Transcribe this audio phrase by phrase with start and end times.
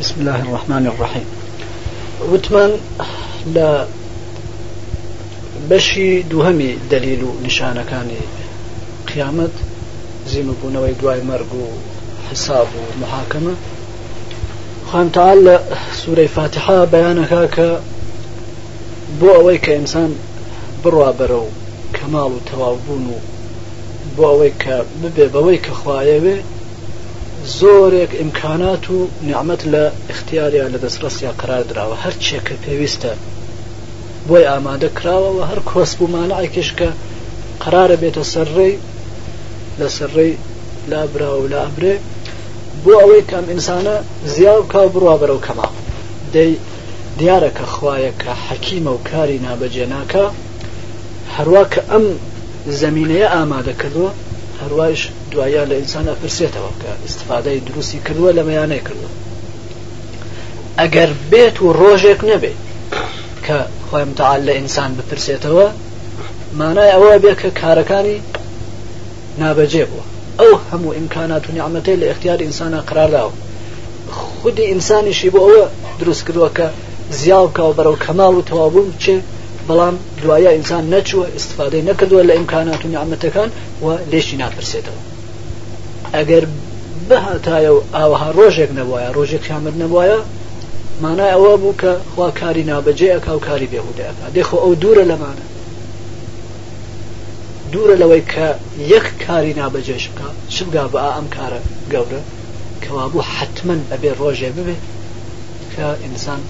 [0.00, 1.24] بسم الله الرحمن الرحيم
[2.32, 2.70] وتمان
[3.54, 3.86] لا
[5.70, 8.20] بەشی دووهەمی دەلیل و نیشانەکانی
[9.08, 9.54] قیامەت
[10.32, 11.66] زیمەبوونەوەی دوای مەرگ و
[12.32, 13.54] حساب و محاکمە
[14.90, 15.58] خوانتەال لە
[16.00, 17.70] سوورەی فاتحا بەیانەکە کە
[19.20, 20.10] بۆ ئەوەی کە ئینسان
[20.82, 21.48] بڕوا بەرە و
[21.96, 23.18] کەماڵ و تەواوبوون و
[24.16, 26.36] بۆ ئەوەی کە ببێ بەوەی کە خوایەوێ
[27.46, 33.12] زۆرێک ئیمکانات و نعممەت لە اختیاریان لە دەستڕستیا قرار درراوە هەرچێک کە پێویستە
[34.28, 36.88] بۆی ئامادە کراوەوە هەر کۆس بوومانەعکشکە
[37.64, 38.74] قرارە بێتە سەرڕێی
[39.80, 40.32] لە سەرڕێی
[40.90, 41.94] لابرا و لابرێ
[42.84, 43.96] بۆ ئەوەی کام ئینسانە
[44.34, 45.68] زیاو کا بڕوا بەرەو کەما
[46.34, 46.52] دەی
[47.18, 50.24] دیارە کە خوایە کە حەکیمە و کاری نابەجێناکە
[51.36, 52.04] هەروە کە ئەم
[52.82, 54.10] زمینەیە ئامادە کردووە
[54.60, 55.02] هەروایش
[55.34, 59.08] دواییان لە ئینسان ئەپرسێتەوە کە استفادەی دروستی کردووە لە مەیانەی کردو
[60.80, 62.58] ئەگەر بێت و ڕۆژێک نەبێت
[63.46, 65.66] کە خۆی متعال لە ئینسان بپرسێتەوە
[66.58, 68.18] مانای ئەوە بێ کە کارەکانی
[69.40, 70.04] نابەجێ بووە
[70.40, 73.34] ئەو هەموو ئیمکانات و نیعممەەی لە اختیار ئینسانە قرارداوە
[74.40, 75.64] خودی ئینسانیشی بۆ ئەوە
[76.00, 76.66] دروست کردووە کە
[77.20, 79.16] زیاو کاو بەرەو کەماڵ و تەوابووم چێ
[79.68, 83.48] بەڵام دوایە ئینسان نەچوە استفادەی نەکردووە لە ئیمکانات و نیعممەتەکان
[83.82, 85.00] و لێشی ناپرسێتەوە
[86.14, 86.44] ئەگەر
[87.10, 90.16] بەهاتایە و ئاوەها ڕۆژێک نەبواە ڕۆژێک خامر نەبواە
[91.02, 95.46] مانای ئەوە بوو کە خوا کاری نابەجێ ئەک و کاری بێهودەکە دێخۆ ئەو دوورە لەمانە
[97.72, 98.46] دوورە لەوەی کە
[98.92, 101.60] یەک کاری نابەجێش بکە شگا بە ئەم کارە
[101.92, 102.20] گەورە
[102.84, 104.76] کەوابوو حتمما ئەبێ ڕۆژێ ببێ
[105.74, 106.40] کە ئینسان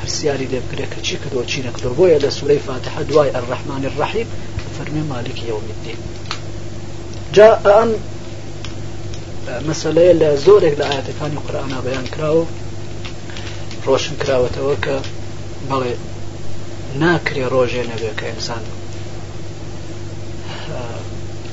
[0.00, 4.28] هەرسیاری لێ بکرێ کە چی کردۆ چی نەکردۆ بۆیە لە سوەی فاتحە دوای ئەرڕحمانی ڕحیب
[4.76, 5.94] فەرمی مالکی یومیددی
[7.36, 7.90] جا ئەم
[9.68, 12.44] مەسلەیە لە زۆرێک لە ئاەتەکانی قورآنا بەیان کراوە
[13.86, 14.96] ڕۆشن کراوەتەوە کە
[15.68, 15.94] بەڵێ
[17.02, 18.62] ناکرێ ڕۆژێ نەبێت کە ئینسان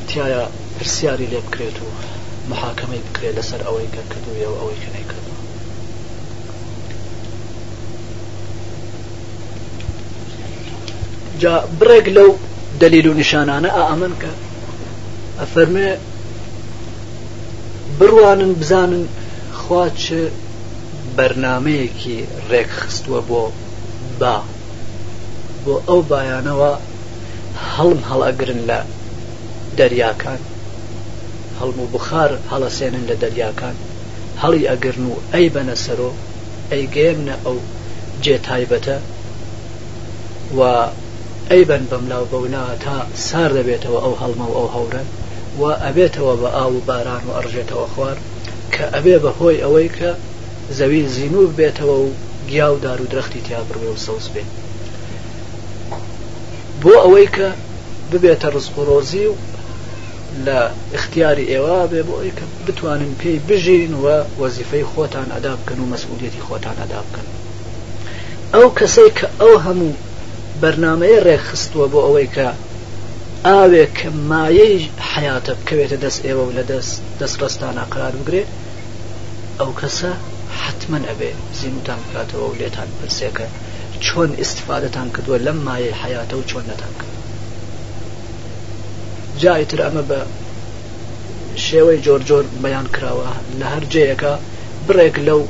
[0.10, 0.44] تایە
[0.78, 1.88] پرسیاری لێ بکرێت و
[2.52, 5.34] محاکەمەی بکرێت لەسەر ئەوەی کە کردووە و ئەوەی کەنەی کردو
[11.42, 12.30] جا بڕێک لەو
[12.82, 14.32] دلیل و نیشانانە ئامن کە
[15.42, 15.90] ئەفەرمێ
[18.00, 19.06] بڕوانن بزانن
[19.60, 20.06] خوا چ
[21.18, 22.18] بەرنمەیەکی
[22.52, 23.44] ڕێکخستووە بۆ
[24.20, 24.36] با
[25.64, 26.72] بۆ ئەو بایانەوە
[27.76, 28.80] هەڵم هەڵەگرن لە
[29.78, 30.42] دەریاکان
[31.60, 33.76] هەڵم و بخار هەڵەسێنن لە دەریاکان
[34.42, 36.12] هەڵی ئەگرن و ئەی بەنە سەرۆ
[36.72, 37.56] ئەی گەێمنە ئەو
[38.24, 38.98] جێ تایبەتە
[40.58, 40.62] و
[41.50, 42.96] ئەی بن بەملاو بەونا تا
[43.28, 45.04] سار دەبێتەوە ئەو هەڵمە و ئەو هەورە
[45.60, 48.18] و ئەبێتەوە بە ئاو و باران و ئەڕژێتەوە خوار
[48.74, 50.12] کە ئەبێ بەهۆی ئەوەی کە
[50.78, 52.10] زەوی زیینور بێتەوە و
[52.50, 54.44] گیا و دار و درختی تیابڕێ و سەوز بێ
[56.82, 57.48] بۆ ئەوەی کە
[58.12, 59.36] ببێتە ڕزقۆڕۆزی و
[60.46, 60.60] لە
[60.98, 64.06] اختیاری ئێوە بێ بۆ ئەوی کە بتوانن پێی بژین و
[64.42, 67.26] وەزیفەی خۆتان ئەدا بکەن و مەسئولەتی خۆتان ئەدا بکەن
[68.54, 69.94] ئەو کەسەی کە ئەو هەموو
[70.62, 72.48] بەرنمەیە ڕێکخستووە بۆ ئەوەی کە
[73.46, 74.78] ئاوێ کە مایەی
[75.14, 78.44] حیاتە بکەوێتە دەست ئێوە و لە دەست دەست ڕستانە قرار بگرێ
[79.60, 80.12] ئەو کەسە
[80.64, 83.48] حتممە ئەبێ زیینتان بکاتەوە و لێتان پرسێکە
[84.06, 87.14] چۆن استفادەتان کردووە لەم مایە حیاتە و چۆن نەتان کرد
[89.42, 90.20] جایتر ئەمە بە
[91.66, 94.34] شێوەی جۆر جۆر بەیان کراوە لە هەر جەیەەکە
[94.88, 95.42] بڕێک لەو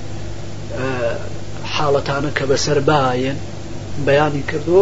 [1.74, 3.38] حاڵەتانە کە بەسەر باەن
[4.08, 4.82] بەیانی کردو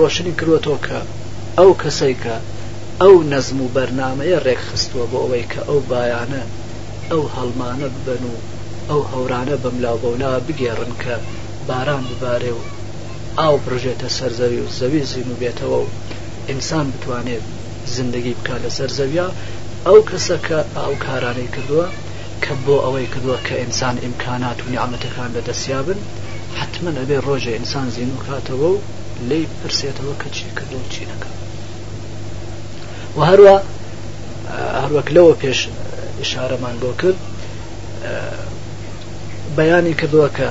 [0.00, 0.98] ڕۆشنی کروەوە کە
[1.58, 2.36] ئەو کەسەی کە
[3.02, 6.42] ئەو نەزم و بەرنمەیە ڕێکخستووە بۆ ئەوەی کە ئەو بایانە
[7.10, 8.36] ئەو هەڵمانە بن و
[8.90, 11.14] ئەو هەورانە بەملاوبەونا بگێڕن کە
[11.68, 12.62] باران ببارێ و
[13.40, 15.88] ئاو بڕژێتە سەرزەوی و زەوی زین و بێتەوە و
[16.50, 17.44] ئینسان بتوانێت
[17.96, 19.28] زندگی بکات لە سەرزەویا
[19.86, 21.86] ئەو کەسە کە ئاو کارانەی کردووە
[22.44, 26.00] کە بۆ ئەوەی کردووە کە ئینسان ئیمکانات و نیعممەتەکان بەدەسیابن
[26.58, 28.78] حتمما ئەبێ ڕۆژێ ئینسان زین و کاتەوە و
[29.28, 31.32] لی پرسێتەوە کە چیکردن چی دەکەم
[33.16, 33.56] و هەروە
[34.82, 35.58] هەروەک لەوە پێش
[36.30, 37.18] شارەمان بۆ کرد
[39.58, 40.50] بەیانی کردووە کە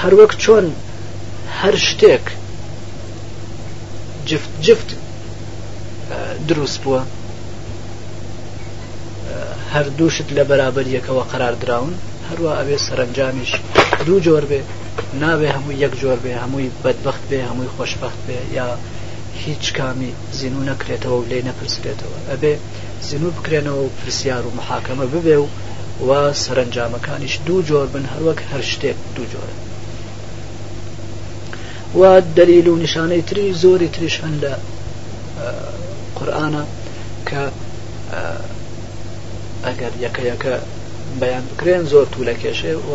[0.00, 0.66] هەروەک چۆن
[1.60, 2.24] هەر شتێک
[4.28, 4.88] جفت جفت
[6.48, 7.00] دروست بووە
[9.72, 11.94] هەردووشت لە بەرابەر یەکەوە قرار دراون
[12.28, 13.52] هەروە ئەوێ سەرنجامیش
[14.06, 14.60] دوو جۆر بێ
[15.22, 18.68] ناوێ هەمووی یەک جۆر بێ هەمووی بەدبخت بێ هەمووی خۆشببخت بێ یا
[19.44, 22.54] هیچ کامی زینو نەکرێتەوە و لێ نەپرسرێتەوە ئەبێ
[23.08, 25.46] زینو بکرێنەوە و پرسیار و محاکەمە ببێ و
[26.06, 26.10] و
[26.42, 29.54] سەرنجامەکانیش دوو جۆر بن هەروەک هەر شتێک دوو جۆرە
[31.98, 32.02] و
[32.36, 34.52] دەلیل و نیشانەی تری زۆری تریش هەن لە
[36.16, 36.48] قورآە
[37.28, 37.42] کە
[39.66, 40.52] ئەگەر یەکە یەکە
[41.20, 42.90] بەیان بکرێن زۆر توولە کێشێ و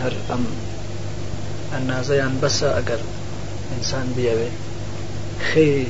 [0.00, 0.44] هەر ئەم
[1.76, 3.00] ئەنازەیان بەسە ئەگەر
[3.70, 4.50] ئینسان بیاوێ
[5.48, 5.86] خێری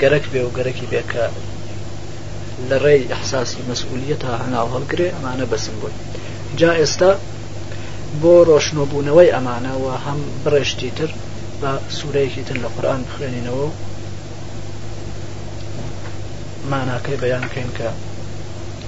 [0.00, 1.24] گەرەک بێ و گەرەکی بێکە
[2.68, 5.94] لە ڕێی ئەحساسی مەسئولیە تا هەناو هەڵگرێ ئەمانە بەسم بوون
[6.60, 7.10] جا ئێستا
[8.20, 11.10] بۆ ڕۆشنۆبوونەوەی ئەمانەوە هەم بڕێشتی تر
[11.60, 13.68] بە سوورەیەکی تر لە قورآن بخوێنینەوە
[16.70, 17.88] ماناکەی بەیان بکەین کە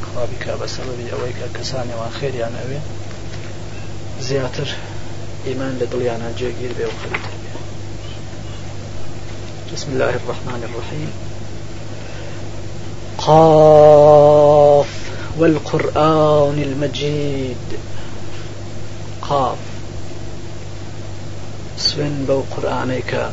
[0.08, 2.80] خوابیکە بە سەبەبی ئەوەی کە کەسانێەوە خێریان ئەوێ
[4.28, 4.68] زیاتر
[5.46, 7.22] إيمان لدليانا جيجير بيو خليل
[9.74, 11.10] بسم الله الرحمن الرحيم
[13.18, 14.88] قاف
[15.38, 17.56] والقرآن المجيد
[19.28, 19.58] قاف
[21.78, 23.30] سوين بو قرآنك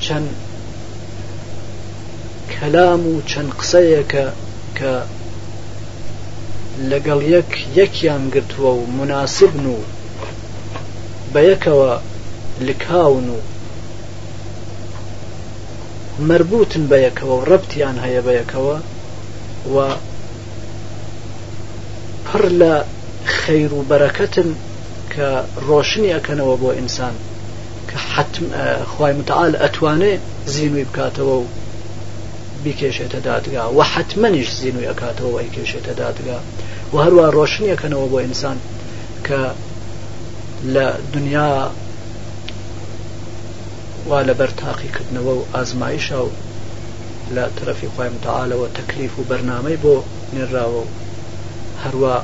[0.00, 0.30] چەند
[2.52, 5.21] كلامو و قصيك قسەیەکە
[6.90, 9.76] لەگەڵ یەک یەکیان گرتووە و مناسبن و
[11.32, 11.90] بە یەکەوە
[12.66, 13.38] لکاون و
[16.28, 18.76] مربوطن بە یەکەوە و ڕەتیان هەیە بە یەکەوە
[19.74, 19.76] و
[22.26, 22.74] پڕ لە
[23.38, 24.48] خەیر و بەرەکەتن
[25.12, 25.28] کە
[25.68, 27.14] ڕۆشنی ئەکەنەوە بۆ ئینسان
[27.88, 28.44] کە حتم
[28.92, 30.12] خی متعاال ئەتوانێ
[30.52, 31.44] زیینوی بکاتەوە و
[32.64, 36.38] بیکێشێتە دادگا و حتممەنیش زیینوی ئەکاتەوە ئەی کێشێتە دادگا
[36.92, 38.56] و هەروە ڕۆشنیەکەنەوە بۆ ئینسان
[39.26, 39.40] کە
[40.74, 41.52] لە دنیا
[44.08, 46.30] وا لەبەر تاقیکردنەوە و ئازمایشە و
[47.34, 49.94] لە تەرەفی خی متعاالەوە تەکلیف و بەرنامەی بۆ
[50.34, 50.84] نێراوە و
[51.84, 52.16] هەروە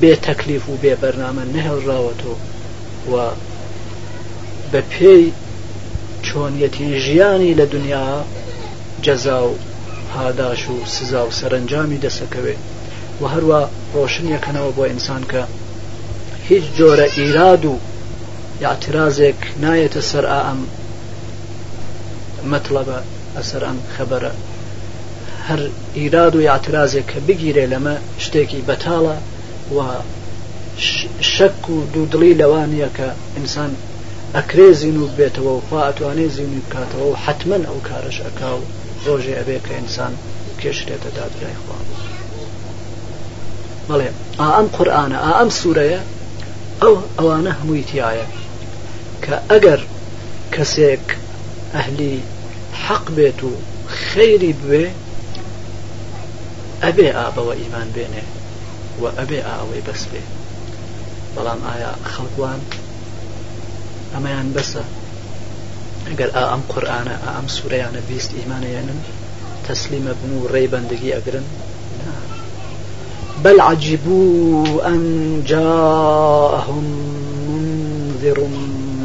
[0.00, 2.36] بێ تەکلیف و بێ بەرنامە نەهێڵراوەتەوە
[3.10, 3.14] و
[4.72, 5.24] بە پێی
[6.28, 8.24] چۆنیەتی ژیانی لە دنیا
[9.02, 9.54] جەزا و
[10.16, 12.60] هاداش و سزا و سەرنجامی دەسەکەوێت
[13.20, 13.60] و هەروە
[13.94, 15.42] ڕۆشنیەکەنەوە بۆ ئینسان کە
[16.48, 17.72] هیچ جۆرە ئیراد و
[18.64, 20.58] یاعترازێک نایەتە سەر ئەم
[22.52, 22.98] مەطلبە
[23.36, 24.32] ئەسەر ئەم خەبەرە
[25.48, 25.60] هەر
[25.98, 29.16] ئیراد و یاعترازێک کە بگیرێ لەمە شتێکی بەتاڵە
[29.76, 29.78] و
[31.34, 33.72] شەک و دوودڵی لەوانە کە ئینسان
[34.34, 38.64] ئەکرێ زیینوب بێتەوە و خوا ئەتوانێ زیینی بکاتەوە و حتمما ئەو کارش ئەکا و
[39.04, 40.12] ڕۆژێ ئەبێ کە ئینسان
[40.60, 41.78] کێشرێتە دادگای خوا
[43.88, 46.00] بەڵێ ئا ئەم قورآانە ئا ئەم سوورەیە
[46.82, 48.26] ئەو ئەوانە هەمووی تایە
[49.24, 49.80] کە ئەگەر
[50.54, 51.06] کەسێک
[51.74, 52.16] ئەهلی
[52.84, 53.52] حەق بێت و
[54.06, 54.84] خەیری بوێ
[56.84, 58.24] ئەبێ ئابەوە ئیمان بێنێ
[59.00, 60.22] و ئەبێ ئاوەی بەس بێ
[61.34, 62.60] بەڵام ئایا خەڵوان
[64.14, 64.82] ئەمەیان يعني بەسە
[66.08, 69.14] ئەگەر ئا ئەم قورآانە ئەم سوورەیانە يعني بیست ئیمانەیەنن يعني
[69.66, 71.46] تەسلیمە بن و ڕێ بەندگی ئەگرن
[73.44, 75.02] بل عجبوا أن
[75.52, 76.84] جاءهم
[77.52, 78.38] منذر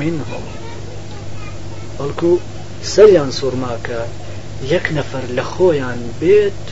[0.02, 0.46] منهم
[2.00, 2.30] بەڵکو
[2.94, 4.02] سەریان سوورماکە
[4.74, 6.64] یەک نەفەر لە خۆیان بێت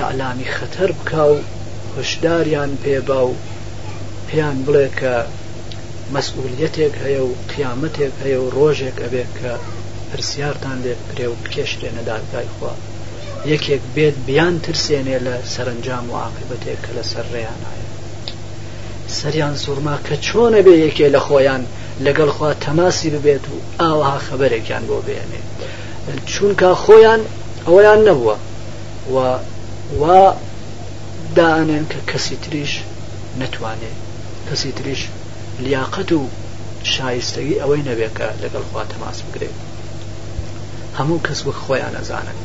[0.00, 1.36] یعلامی خەتەر بکە و
[1.98, 3.34] هشداریان پێبا و
[4.28, 5.16] پێیان بڵێ کە
[6.12, 9.52] مەسئولەتێک هەیە و قیامەتێک هەیە و ڕۆژێک ئەبێت کە
[10.10, 12.72] پرسیارتان لێ بکرێ و کێشتێنە دادگای خوا
[13.52, 17.82] یەکێک بێت بیان ترسێنێ لە سەرنجام و عاقبەتێک کە لە سەر ڕێیان هەیە
[19.18, 21.62] سەریان سوورما کە چۆنە بێ یەکێ لە خۆیان
[22.04, 25.40] لەگەڵ خوا تەماسی ببێت و ئاوها خەبەرێکیان بۆ بێنێ
[26.32, 27.20] چونکە خۆیان
[27.66, 28.36] ئەویان نەبووە
[29.14, 29.16] و
[30.00, 30.22] وا
[31.36, 32.72] دانێن کە کەسی تریش
[33.40, 33.96] نتوانێت
[34.48, 35.02] کەسی تریش
[35.62, 36.28] لیاقەت و
[36.94, 39.56] شایستەی ئەوەی نەبێکە لەگەڵ خوا تەماس بگرێت
[40.98, 42.38] هەموو کەس وەک خۆیان ئەزانن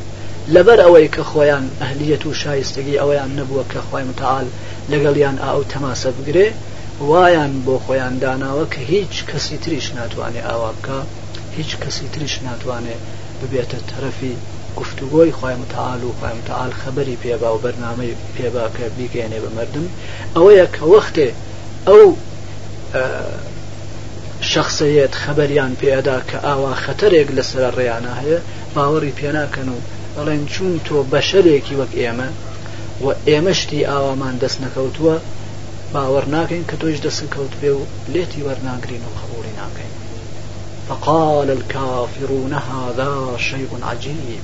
[0.54, 4.48] لەبەر ئەوەی کە خۆیان ئەهلیەت و شایستگی ئەوەیان نەبووە کە خۆی متعاال
[4.92, 6.48] لەگەڵیان ئاو تەماسە بگرێ
[7.10, 10.98] وایان بۆ خۆیان داناوە کە هیچ کەسی تریش ناتوانێت ئاوا بکە
[11.58, 13.02] هیچ کەسی تریش ناتوانێت
[13.40, 14.34] ببێتە تەرەفی
[14.78, 19.86] گفتوگۆی خۆی متعاال و خۆی متعاال خەبەری پێبا و بەرنامەی پێباکە بیگەێنێ بە مردم
[20.36, 21.28] ئەوەیە کە وەختێ
[21.88, 22.06] ئەو
[24.52, 28.38] شخصەیەت خەبەریان پێدا کە ئاوا خەتەرێک لەسەر ڕێیانە هەیە
[28.74, 29.78] باوەڕی پێناکەن و
[30.14, 32.28] بەڵێن چون تۆ بەشەرێکی وەک ئێمە
[33.04, 35.16] و ئێمەشتی ئاوامان دەست نەکەوتووە
[35.92, 37.80] باوەڕ ناکەین کە تۆش دەست کەوت بێ و
[38.14, 39.92] لێتی وەرناگرین و خەبوری ناکەین
[40.88, 43.12] فقال الكافرون هذا
[43.48, 44.42] شيء عجيب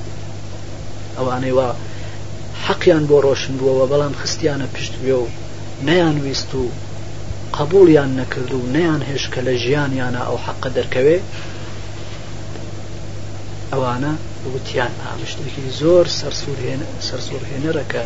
[1.17, 1.69] ئەوانەی وا
[2.67, 5.27] حەقیان بۆ ڕۆشن بووەوە بەڵام خستیانە پشت بێ و
[5.89, 6.63] نەیان ویست و
[7.59, 11.19] قبولیان نەکرد و نەیان هێش کە لە ژیانیانە ئەو حەقە دەرکەوێ
[13.73, 14.13] ئەوانە
[14.55, 16.07] وتیان ئامشتێکی زۆر
[17.09, 18.03] سەرسوورهێنەرەکە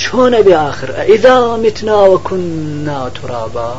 [0.00, 2.44] چۆنە بێ آخر ئەئیدا میتناوەکن
[2.88, 3.70] ناتورابا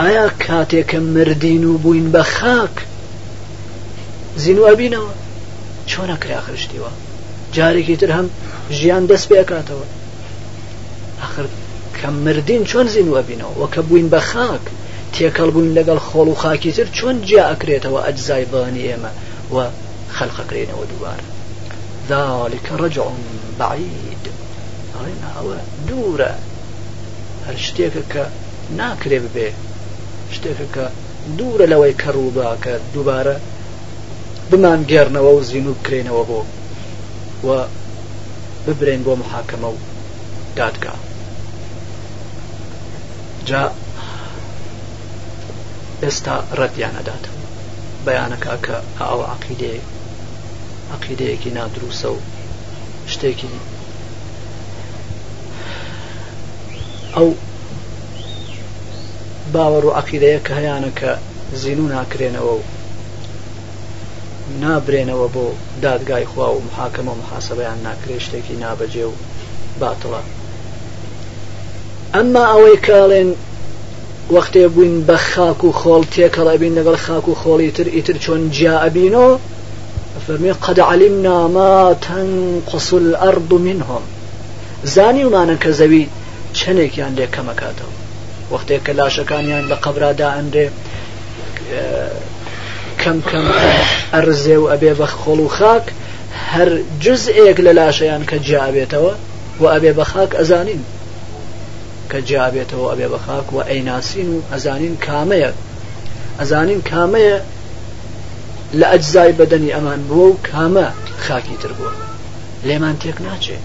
[0.00, 2.74] ئایا کاتێکە مردین و بووین بە خاک
[4.42, 5.12] زینوە بینەوە
[5.90, 6.90] چۆنە کراخشتیوە
[7.54, 8.26] جارێکی تر هەم
[8.78, 9.86] ژیان دەست پێکاتەوە
[11.26, 11.44] آخر
[12.00, 14.60] کە مردین چۆن زینوە بینەوە وەکە بووین بە خاک
[15.14, 19.12] تێکەڵ بووین لەگەڵ خۆڵ و خاکی تر چۆن جیا ئەکرێتەوە ئەجزای بانی ئێمە
[19.54, 19.56] و
[20.18, 21.24] خەلقەکرێنەوە دووارە
[22.10, 23.02] ذلك رجع
[23.60, 24.24] بعيد
[24.94, 25.56] ئەڵێن ئەوە
[25.88, 26.32] دوورە
[27.46, 28.24] هەر شتێکە کە
[28.78, 29.48] ناکرێ ببێ
[30.34, 30.84] شتێکە کە
[31.38, 33.36] دوورە لەوەی کەڕووبا کە دووبارە
[34.50, 36.40] بمان گێرنەوە و زین و بکرێنەوە بۆ
[37.46, 37.48] و
[38.66, 39.76] ببرێن بۆ محاکەمە و
[40.58, 40.94] دادگا
[43.50, 43.62] جا
[46.02, 47.24] ئێستا ڕەتیانەدات
[48.04, 49.82] بەیانەکە کە ئاوە عقیدەیە
[50.94, 52.18] عقیدەیەکی نادرووسە و
[53.12, 53.52] شتێکی
[57.14, 57.28] ئەو
[59.54, 61.12] باوەڕ و عقیدەیە کە هەیانە کە
[61.62, 62.58] زین و ناکرێنەوە و
[64.62, 65.46] نابرێنەوە بۆ
[65.84, 69.14] دادگای خوا و محاکەمە محاسبەیان ناکرێ شتێکی نابەجێ و
[69.80, 70.22] باتڵە
[72.16, 73.28] ئەمما ئەوەی کاڵێن
[74.34, 79.32] وەختێ بووین بە خاک و خۆڵ تێکەڵەبین لەگەڵ خاک و خۆڵی تر ئیتر چۆن جیابینەوە
[80.26, 81.74] فەرمی قەد علمنا ما
[82.06, 84.02] تنقص الأرض منهم
[84.94, 86.04] زانیمانە کە زەوی
[86.58, 87.94] چنێکیان لێ کەمەکاتەوە
[88.52, 90.66] وەختێک کە لاشەکانیان لە قەبرادا ئەندێ
[93.00, 93.46] کەم کەم
[94.14, 95.84] ئەرزێ و ئەبێ بە خۆڵ و خاک
[96.52, 96.68] هەر
[97.04, 99.14] جزئێک لە لاشەیان کە جیابێتەوە
[99.60, 100.82] و ئەبێ بە خاک ئەزانین
[102.10, 105.50] کە جیابێتەوە ئەبێ بە خاک و ئەیناسین و ئەزانین کامەیە
[106.40, 107.36] ئەزانین کامەیە
[108.80, 110.86] لە ئەجزای بەدەنی ئەمان بووە و کامە
[111.26, 111.92] خاکی تر بووە
[112.68, 113.64] لێمان تێک ناچێت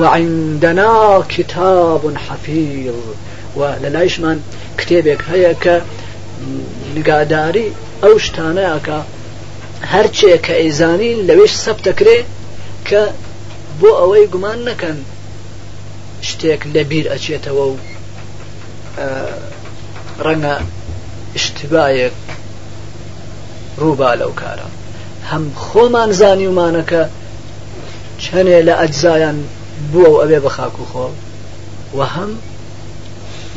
[0.00, 0.96] وعندنا
[1.34, 2.94] کتاب حەفیظ
[3.58, 4.38] و لە لایشمان
[4.78, 5.76] کتێبێک هەیە کە
[6.96, 7.68] نگاداری
[8.02, 8.98] ئەو شتانەیەکە
[9.92, 12.26] هەرچێک کە ئەیزانین لەوێش سەب دەکرێت
[12.88, 13.02] کە
[13.80, 14.98] بۆ ئەوەی گومان نەکەن
[16.28, 17.76] شتێک لەبیر ئەچێتەوە و
[20.26, 20.54] ڕەنگە
[21.42, 22.14] شتبایەک
[23.80, 24.68] ڕووبا لەو کارە
[25.30, 27.02] هەم خۆمان زانی ومانەکە
[28.24, 29.38] چەنێ لە ئەجزایان
[29.92, 31.06] بووە و ئەوێ بە خاک و خۆ
[31.98, 32.30] و هەم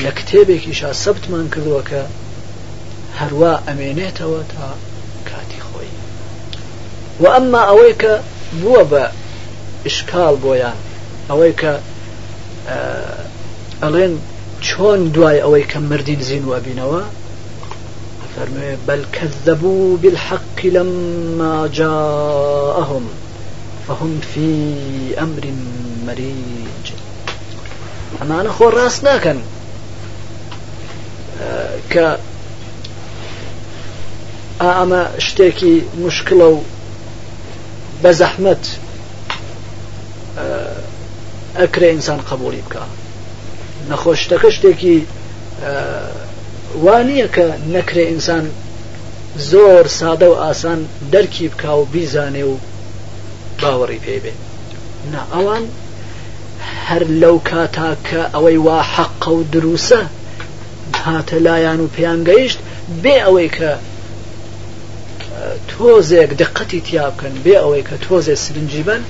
[0.04, 2.02] لە کتێبێکیشا سەبتمان کردووە کە
[3.20, 4.68] هەروە ئەمێنێتەوە تا
[5.30, 5.92] کاتی خۆی
[7.22, 8.12] و ئەمما ئەوەی کە
[8.62, 9.04] بووە بە
[9.88, 10.78] ئشکال بۆیان
[11.30, 11.72] ئەوەی کە
[12.70, 13.26] آه،
[13.84, 14.14] ئەڵێن
[14.62, 17.02] چۆن دوای ئەوەی کە مردین زین و ئەبینەوە
[18.36, 23.04] فرمي بل كذبوا بالحق لما جاءهم
[23.88, 24.70] فهم في
[25.20, 25.44] أمر
[26.08, 26.86] مريج
[28.22, 29.40] أما أنا خور راسنا كان
[31.42, 32.18] آه ك
[34.62, 36.62] أما اشتكي مشكلة
[38.04, 38.64] بزحمة
[40.40, 40.85] آه
[41.60, 42.84] ئەکرێ ئینسان قبولی بکە
[43.90, 44.98] نەخۆشتەکە شتێکی
[46.84, 48.46] وانییە کە نەکرێ ئینسان
[49.52, 50.80] زۆر سادە و ئاسان
[51.14, 52.56] دەرکی بکە و بیزانێ و
[53.62, 54.34] باوەڕی پێ بێ
[55.12, 55.64] نا ئەوان
[56.88, 60.02] هەر لەو کاتا کە ئەوەی وا حەقە و دروسە
[61.08, 62.60] هاتە لایەن و پێیان گەیشت
[63.04, 63.72] بێ ئەوەی کە
[65.72, 69.02] تۆزێک دقەتی تیا بکەن بێ ئەوەی کە تۆزێ سرنجی بن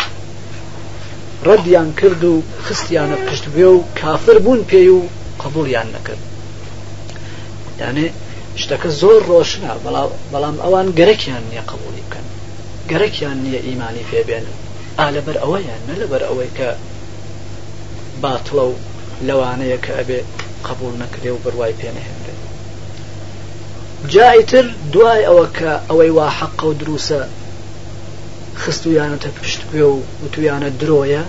[1.46, 5.00] ڕەدیان کرد و خستیانە پشت بێ و کافر بوون پێی و
[5.44, 6.22] قبولیان نەکرد
[7.82, 8.06] یانێ
[8.62, 9.72] شتەکە زۆر ڕۆشنە
[10.34, 12.26] بەڵام ئەوان گەرەکیان نییە قبولی بکەن
[12.92, 14.54] گەرەکیان نییە ئیمانی پێبێنن
[15.00, 16.70] ئا لەبەر ئەوەیان نە لەبەر ئەوەی کە
[18.22, 18.74] باتڵە و
[19.28, 20.20] لەوانەیە کە ئەبێ
[20.68, 22.42] قبول نەکرێ و بڕوای پێنەهێنرێت
[24.14, 27.22] جایتر دوای ئەوە کە ئەوەی وا حەقە و دروسە
[28.58, 31.24] خست و یانەتە پشت بێ و وتویانە درۆیە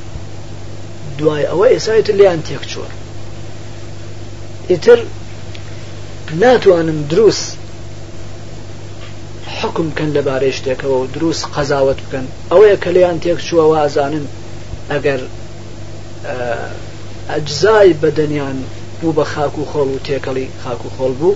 [1.18, 2.90] دوای ئەوە ئێسایت لیان تێک چۆر
[4.71, 4.99] ئیتر
[6.42, 7.47] ناتوانن دروست
[9.61, 14.26] حکم کەن لەبارەی شتێکەوە و دروست قەزاوت بکەن ئەوەیە کە لیان تێک چووە وازانن
[14.90, 15.21] ئەگەر
[17.30, 18.59] ئەجزای بەدەنیان
[19.00, 21.35] بوو بە خاک و خۆڵ و تێکەڵی خاک و خۆڵ بوو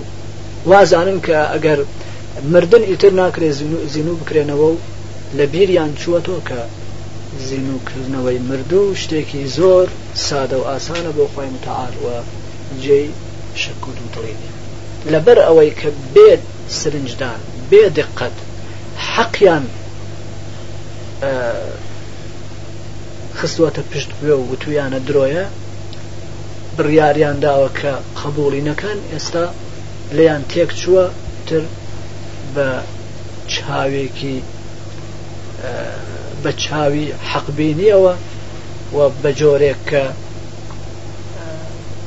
[0.71, 1.79] وازانن کە ئەگەر
[2.53, 3.49] مردن ئیتر ناکرێ
[3.93, 4.77] زیینو بکرێنەوە و
[5.37, 6.61] لە بیریان چووەتۆ کە
[7.47, 9.87] زین وکردنەوەی مردوو شتێکی زۆر
[10.27, 12.17] سادە و ئاسانە بۆ خۆی متعاالوە
[12.83, 13.01] جێ
[13.61, 14.49] شکوت و دڵێنێ
[15.13, 16.43] لەبەر ئەوەی کە بێت
[16.77, 18.35] سرنجدان بێ دقت
[19.13, 19.65] حەقیان
[23.41, 25.45] خستوەتە پشت بێ و وتویانە درۆیە
[26.77, 29.45] بڕیاریان داوە کە قبولی نەکەن ئێستا
[30.17, 31.05] لیان تێک چووە
[31.47, 31.61] تر
[32.55, 32.67] بە
[33.51, 34.37] چاوێکی
[36.43, 38.13] بە چاوی حەقبینیەوە
[38.97, 40.03] و بە جۆرێک کە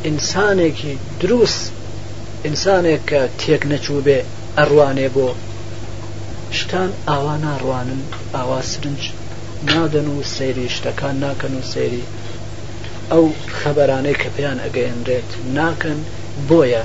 [0.06, 1.64] ئینسانێکی دروست
[2.44, 4.18] ئینسانێک کە تێک نەچوو بێ
[4.58, 5.28] ئەڕوانێ بۆ
[6.58, 8.02] شتان ئاوا ناڕوانن
[8.34, 9.02] ئاوا سرنج
[9.73, 12.04] نادەن و سەیری شتەکان ناکەن و سەیری
[13.12, 13.25] ئەو
[13.58, 15.99] خەبەرانەی کە پێیان ئەگەیەنرێت ناکەن
[16.49, 16.82] بۆیە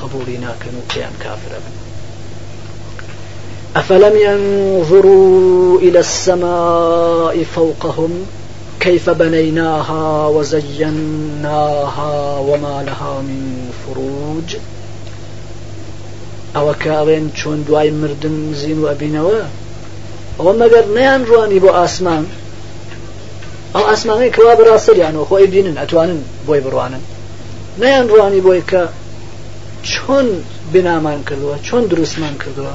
[0.00, 1.74] قبولی ناکەن و پێیان کافرە بن
[3.76, 8.26] أفلم ينظروا إلى السماء فوقهم
[8.80, 14.48] كيف بنيناها وزيناها وما لها من فروج
[16.56, 19.38] أو كارين چۆن دواي مردن زين زین و ئەبینەوە
[20.40, 22.24] ئەوە مەگەر نیان ڕوانی بۆ ئاسمان
[23.74, 27.02] ئەو ئاسمانەی کەوا بەڕاستەریانەوە يعني، خۆی بینن ئەتوانن بۆی بڕوانن
[27.78, 28.82] نیان ڕوانی بۆی کە
[29.90, 30.26] چۆن
[30.72, 32.72] بنامان کردووە چۆن دروستمان كردوا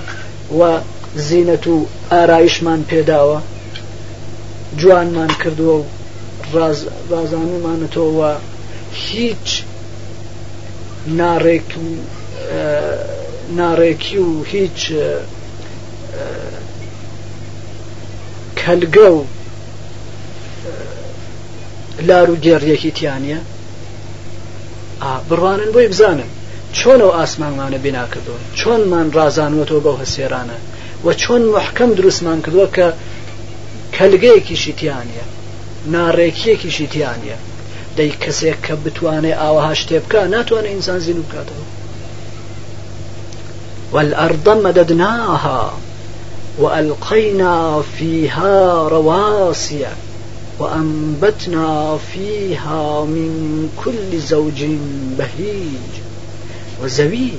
[0.57, 0.79] و
[1.15, 3.39] زینەت و ئارایشمان پێداوە
[4.79, 5.77] جوانمان کردووە
[6.53, 6.57] و
[7.11, 8.31] ڕازانمانەتەوە
[9.07, 9.47] هیچ
[11.19, 11.89] ناڕێک و
[13.59, 14.79] ناڕێکی و هیچ
[18.59, 19.19] کەلگە و
[22.07, 23.37] لار و گێڕیەکی تیانە
[25.29, 26.27] بڕوانن بۆی بزانن
[26.73, 30.57] چۆن ئەو ئاسمانمانە بیناکردەوە چۆنمان ڕزانوەەوە بەو هەسێرانە
[31.05, 32.87] و چۆن محکەم دروستمان کردووە کە
[33.95, 35.25] کەلگەیەکیشی تیانە
[35.93, 37.37] ناڕێکیەکیشی تیانە
[37.97, 41.65] دەی کەسێک کە بتوانێت ئاوەها شتێ بکە ناتوانێت ئینسان زیین بکاتەوە
[43.93, 45.61] والأرض مددناها
[46.61, 47.55] وألقينا
[47.95, 48.59] فيها
[48.91, 49.81] رواسي
[50.59, 51.69] وأنبتنا
[52.11, 53.33] فيها من
[53.83, 54.59] كل زوج
[55.17, 55.93] بهيج
[56.87, 57.31] زەوی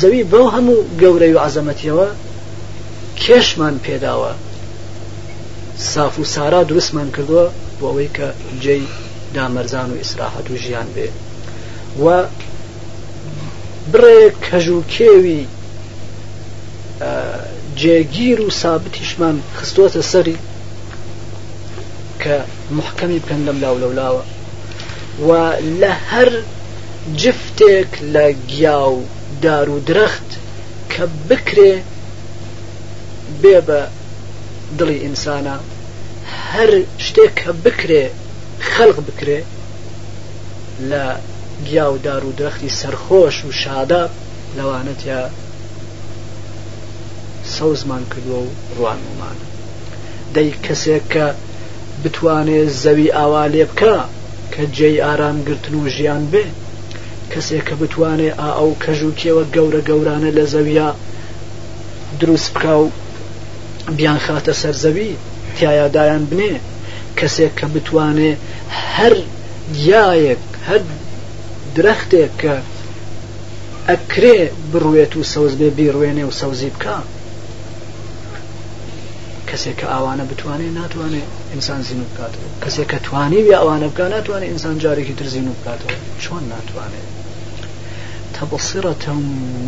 [0.00, 2.08] زەوی بەو هەموو گەورەی و عزەمەتیەوە
[3.22, 4.32] کێشمان پێداوە
[5.78, 7.44] ساف و سارا دروستمان کردووە
[7.78, 8.28] بۆ ئەوەی کە
[8.64, 8.84] جێی
[9.34, 11.08] دامەرزان و ئیسراحەت و ژیان بێ
[12.02, 12.06] و
[13.92, 15.44] بڕێ کەژ و کێوی
[17.80, 20.38] جێگیر و سابتیشمان خستوەتە سەری
[22.22, 22.36] کە
[22.78, 24.24] محکەمی پندەم لاو لەولاوە
[25.26, 25.30] و
[25.80, 26.30] لە هەر
[27.20, 28.98] جفتێک لە گیا و
[29.42, 30.28] دار و درەخت
[30.92, 31.74] کە بکرێ
[33.42, 33.80] بێ بە
[34.78, 35.56] دڵی ئینسانە
[36.52, 36.70] هەر
[37.06, 38.04] شتێک کە بکرێ
[38.70, 39.40] خەلق بکرێ
[40.90, 41.04] لە
[41.68, 44.02] گیا و دار و درەختی سەرخۆش و شادە
[44.58, 45.20] لەوانەتە
[47.56, 49.46] سەوزمان کردووە و ڕوانمانە
[50.34, 51.26] دەی کەسێک کە
[52.02, 53.96] بتوانێت زەوی ئاوا لێ بکە
[54.52, 56.54] کە جێی ئارامگرتن و ژیان بێت
[57.32, 60.88] کەسێک کە بتوانێت ئا ئەو کەژوکیەوە گەورە گەورانە لە زەویە
[62.20, 62.84] دروست بکە و
[63.96, 65.10] بیان خاتە سەرزەوی
[65.56, 66.54] تایادایان بنێ
[67.18, 68.32] کەسێک کە بتوانێ
[68.96, 69.14] هەر
[69.88, 70.82] یایەک هەر
[71.76, 72.54] درەختێک کە
[73.90, 74.40] ئەکرێ
[74.72, 76.96] بڕوێت و سەوز بێ بیڕوێنێ و سەوزی بکە
[79.48, 84.04] کەسێک کە ئاوانە بتوانێت ناتوانێت ئینسان زین و بکاتەوە کەسێک کە توانی وی ئەوانە بکە
[84.14, 87.08] ناتوانێت ئینسان جارێکی تر زین و بکاتەوە چۆن ناتوانێت
[88.36, 89.06] تبصرة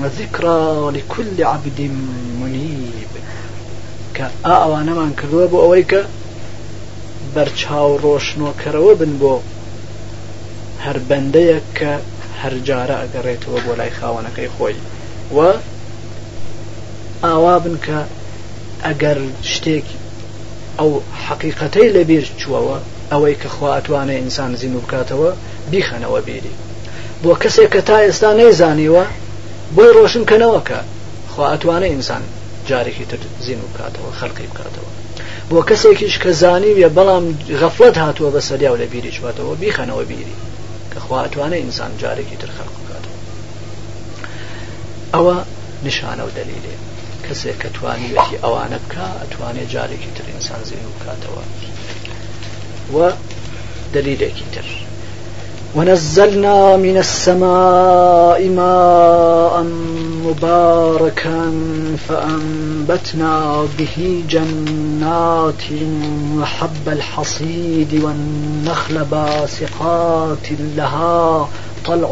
[0.02, 0.60] وذكرى
[0.96, 1.80] لكل عبد
[2.42, 3.10] منيب
[4.16, 6.00] کە ئاوانەمان کردووە بۆ ئەوەی کە
[7.34, 9.34] بەرچاو ڕۆشنۆکەرەوە بن بۆ
[10.84, 11.92] هەر بەندەیەک کە
[12.42, 14.74] هەرجارە ئەگەڕێتەوە بۆ لای خاوەنەکەی خۆی
[15.36, 15.38] و
[17.24, 17.98] ئاوا بن کە
[18.84, 19.18] ئەگەر
[19.52, 19.98] شتێکی
[20.80, 20.90] ئەو
[21.28, 22.78] حقیقەتەی لەبیر چووەوە
[23.12, 25.30] ئەوەی کە خوا ئەتوانێ ئینسان زیین و بکاتەوە
[25.72, 26.54] بیخەنەوە بیری
[27.22, 29.04] بۆ کەسێک کە تا ئێستا نەیزانیوە
[29.76, 30.80] بۆی ڕۆشنکەنەوەکە
[31.32, 32.22] خوا ئەتوانێ ئینسان
[32.68, 34.90] جارێکی تر زیین و بکاتەوە خەڵکی بکاتەوە
[35.50, 37.24] بۆ کەسێکیش کە زانیویە بەڵام
[37.60, 40.36] غەفلت هاتووە بە سەریا و لە بیری چواتەوە بیخەنەوە بیری
[40.92, 43.16] کە خوا ئەتوانێ ئینسان جارێکی تر خەڵک بکاتەوە
[45.14, 45.36] ئەوە
[45.84, 46.74] نیشانە و دەلیلێ
[47.28, 51.42] کەسێک کە توانیەتی ئەوانە بکە ئەتوانێت جارێکی تر ئینسان زیین بکاتەوە
[52.94, 52.96] و
[53.94, 54.66] دلیلێکی تر
[55.76, 59.54] ونزلنا من السماء ماء
[60.26, 61.42] مباركا
[62.06, 63.34] فأنبتنا
[63.76, 65.62] به جنات
[66.38, 70.46] وحب الحصيد والنخل باسقات
[70.78, 71.18] لها
[71.86, 72.10] طلع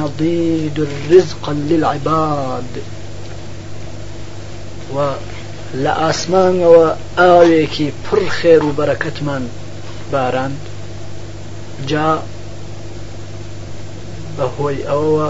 [0.00, 0.76] نضيد
[1.12, 2.70] رزقا للعباد
[4.94, 4.98] و
[5.84, 9.44] لە ئاسمانەوە ئاوێکی پڕ خێر و بەرەکەتمان
[10.12, 10.60] باراند
[11.90, 12.10] جا
[14.36, 15.28] بەهۆی ئەوەوە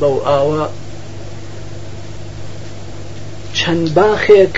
[0.00, 0.64] بەو ئاوە
[3.58, 4.56] چەند باخێک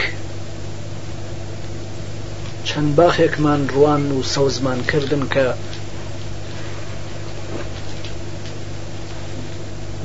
[2.68, 5.46] چەند باخێکمان ڕوان و سەوزمان کردن کە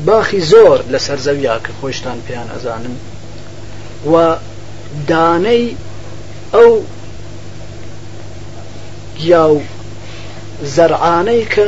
[0.07, 2.95] باخی زۆر لە سەرزەویا کە خۆشتان پێیان ئەزانم
[4.07, 4.35] و
[5.07, 5.75] دانەی
[6.53, 6.71] ئەو
[9.19, 9.57] گیاو
[10.75, 11.67] زەرعانەی کە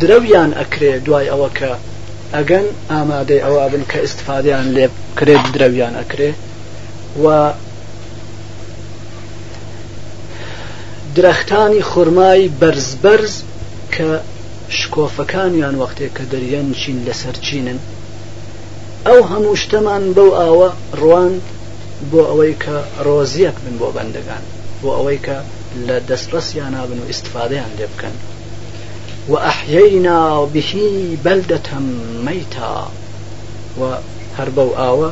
[0.00, 1.72] درەویان ئەکرێ دوای ئەوە کە
[2.34, 4.86] ئەگەن ئامادەی ئەوە بن کە ئستفادیان لێ
[5.18, 6.30] کرێت درەویان ئەکرێ
[7.22, 7.26] و
[11.16, 13.34] درەختانی خورمای بەرز بەرز
[13.94, 14.08] کە
[14.78, 17.78] شکۆفەکانیان وەختێک کە دەریەنچین لەسەرچینن
[19.08, 20.68] ئەو هەموو شتەمان بەو ئاوە
[21.00, 21.32] ڕوان
[22.10, 24.44] بۆ ئەوەی کە ڕۆزیەک بن بۆ بەندەگان
[24.82, 25.36] بۆ ئەوەی کە
[25.86, 28.14] لە دەسترسیان نابن و ئیسفادەیان لێ بکەن
[29.30, 30.18] و ئەحیەینا
[30.54, 30.90] بهی
[31.24, 31.86] بەلدەتەم
[32.26, 32.74] مەیتا
[33.78, 33.82] و
[34.36, 35.10] هەر بەو ئاوە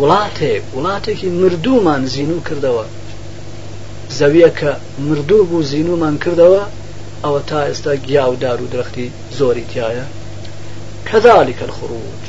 [0.00, 2.84] وڵاتێک وڵاتێکی مردوومان زیینوو کردەوە
[4.18, 4.70] زەویە کە
[5.06, 6.62] مردوو بوو زیینومان کردەوە
[7.24, 9.06] ئەوە تا ئێستا گیا و دار و درختی
[9.38, 10.06] زۆری تایە
[11.08, 12.21] کەذلك الخروج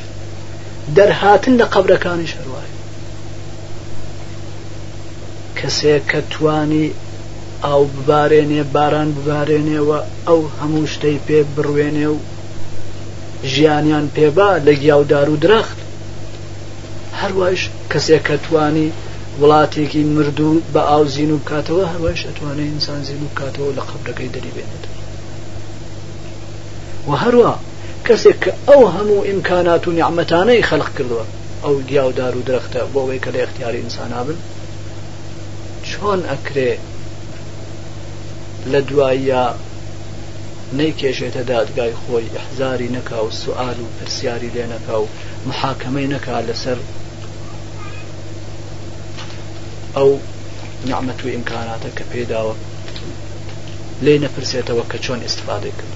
[0.95, 2.67] دەرهاتن لە قبرەکانی شەروای
[5.59, 6.85] کەسێک کە توانی
[7.65, 12.17] ئاو ببارێنێ باران ببارێنێەوە ئەو هەموو شتەی پێ بڕوێنێ و
[13.53, 15.77] ژیانیان پێبا لە گیاودار و درەخت
[17.19, 18.87] هەروەش کەسێک کە توانی
[19.41, 24.83] وڵاتێکی مردوو بە ئاوزین و بکاتەوە هەروەش ئەتوانێت ئینسان زین و بکاتەوە لە قبرەکەی دەریبێنێت
[27.07, 27.53] و هەروە
[28.07, 31.25] کەسێک کە ئەو هەموو ئیمکانات و نیعممەتانەی خەلق کردووە
[31.63, 34.37] ئەو گیاودار و درەختە بۆ ئەوەی کە لە اختیاری ئینسانا بن
[35.89, 36.71] چۆن ئەکرێ
[38.71, 39.45] لە دواییە
[40.79, 45.07] نەیکێشێتە دادگای خۆی ئەحزاری نەکا و سوال و پرسیاری لێ نەکا و
[45.49, 46.79] محاکەمەی نەکا لەسەر
[49.97, 50.09] ئەو
[50.89, 52.53] نعممە و ئیمکاناتە کە پێداوە
[54.05, 55.93] لێ نەپرسێتەوە کە چۆن استفادەی کرد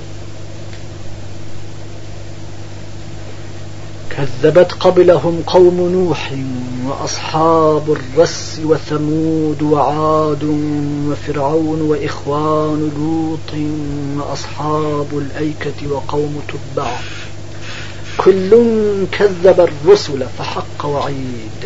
[4.17, 6.33] كذبت قبلهم قوم نوح
[6.85, 10.43] وأصحاب الرس وثمود وعاد
[11.09, 13.53] وفرعون وإخوان لوط
[14.17, 16.87] وأصحاب الأيكة وقوم تبع
[18.17, 18.49] كل
[19.11, 21.63] كذب الرسل فحق وعيد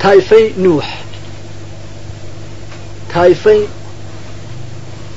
[0.00, 0.98] تايفي نوح
[3.14, 3.64] تايفي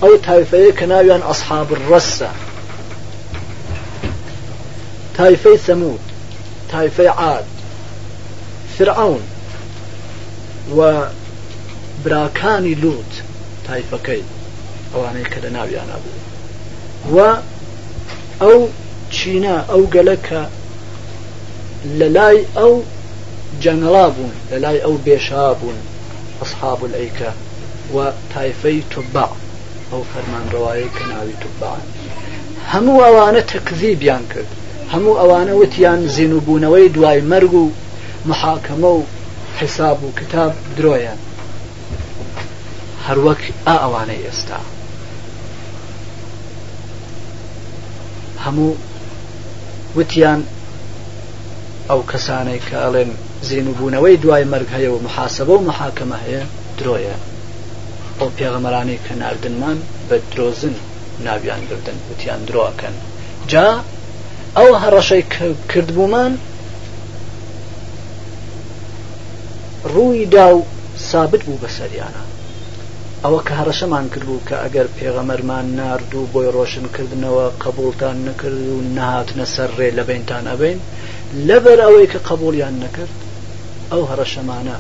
[0.04, 2.24] أو تايفي كنايان أصحاب الرس
[5.20, 6.00] تايفي ثمود
[6.72, 7.46] تايفي عاد
[8.80, 9.22] فرعون
[10.78, 11.02] و
[12.06, 13.14] براكاني لوت
[13.68, 14.24] تایفەکەی
[14.94, 16.20] ئەوانەی کە لە ناویانە بوو
[17.20, 17.38] و
[18.46, 18.70] او
[19.18, 20.42] چینە او گەلەکە
[21.86, 22.84] للاي او
[23.64, 24.14] ئەو
[24.52, 25.36] للاي او لە
[26.42, 27.34] اصحاب الايكا
[27.94, 29.28] و تايفي تبع
[29.94, 31.76] او فرمان روايك ناوي تبع
[32.72, 34.48] هم وانا تكذيب کرد
[34.94, 37.64] هەموو ئەوانە وتیان زیینوبوونەوەی دوای مەرگ و
[38.30, 39.02] محاکەمە و
[39.60, 41.20] حساب و کتاب درۆیان
[43.08, 44.60] هەروەک ئا ئەوانەی ئێستا
[48.46, 48.72] هەموو
[49.98, 50.42] وتیان
[51.90, 53.12] ئەو کەسانەی کە ئەڵێن
[53.48, 56.44] زیینوبوونەوەی دوای مەرگ هەیە و محاسبە و محاکەمە هەیە
[56.80, 57.16] درۆیە
[58.20, 59.78] ئەو پێغەمەرانی کە نردنمان
[60.10, 60.76] بە درۆزن
[61.26, 62.96] ناویان گردن وتیان درۆکەن
[63.52, 63.68] جا
[64.58, 65.24] ئەو هەڕەشەی
[65.72, 66.34] کردبوومان
[69.94, 70.66] ڕوویدا و
[71.12, 72.24] سابت بوو بەسەریانە
[73.24, 79.70] ئەوە کە هەڕەشەمان کردبوو کە ئەگەر پێغەمەرمان نردوو بۆی ڕۆشنکردنەوە قبولتان نەکرد و نهاتنە سەر
[79.80, 80.80] ڕێ لە بینتان ئەبین
[81.48, 83.14] لەبەر ئەوەی کە قبولیان نەکرد
[83.92, 84.78] ئەو هەڕەشەمانە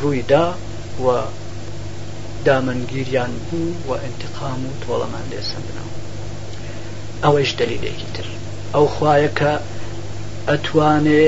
[0.00, 0.44] ڕوویدا
[1.04, 1.06] و
[2.46, 5.91] دامەنگیریان بوو و انتقام و تۆڵەمان لێسەندنەوە
[7.26, 8.26] ئەوەش دەلیلێکی تر
[8.74, 9.54] ئەو خوایەکە
[10.48, 11.24] ئەتوانێ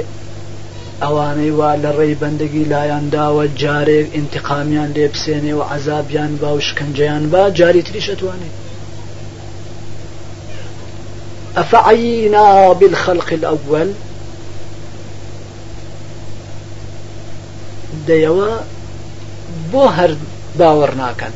[1.02, 7.24] ئەوانەی وا لە ڕێی بەندگی لایەنداوە جارێک انتقامیان لێ بسێنێ و عذابیان با و شکنجیان
[7.32, 8.54] با جاری تریش ئەتوانێت
[11.62, 13.88] أفعينا بالخلق الأول
[18.08, 18.50] دەیەوە
[19.72, 20.10] بۆ هەر
[20.58, 21.34] باوەڕ ناکەن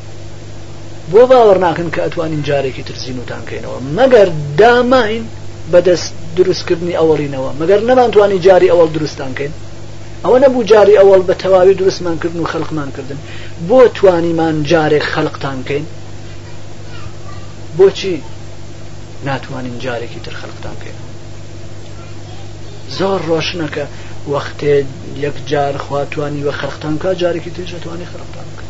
[1.12, 4.28] بۆ باوەڕ ناکەن کە ئەتوانین جارێکی ترزین وتانکەینەوە مەگەر
[4.60, 5.24] داماین
[5.72, 9.52] بەدەست دروستکردنی ئەوەڵینەوە مەگەر نەمانتوانی جاری ئەوەڵ دروستانکەین
[10.24, 13.18] ئەوە نەبوو جاری ئەوەڵ بە تەواوی دروستمانکردن و خەلقمانکردن
[13.68, 15.84] بۆ توانیمان جارێک خەلقتانکەین
[17.78, 18.14] بۆچی
[19.26, 20.98] ناتوانین جارێکی تر خەلقتانکەین
[22.98, 23.84] زۆر ڕۆشنەکە
[24.32, 24.74] وەختێ
[25.24, 28.64] یەک جار خواتوانی وە خەختانکە جارێکی ترژەتوانی خەلقتانکە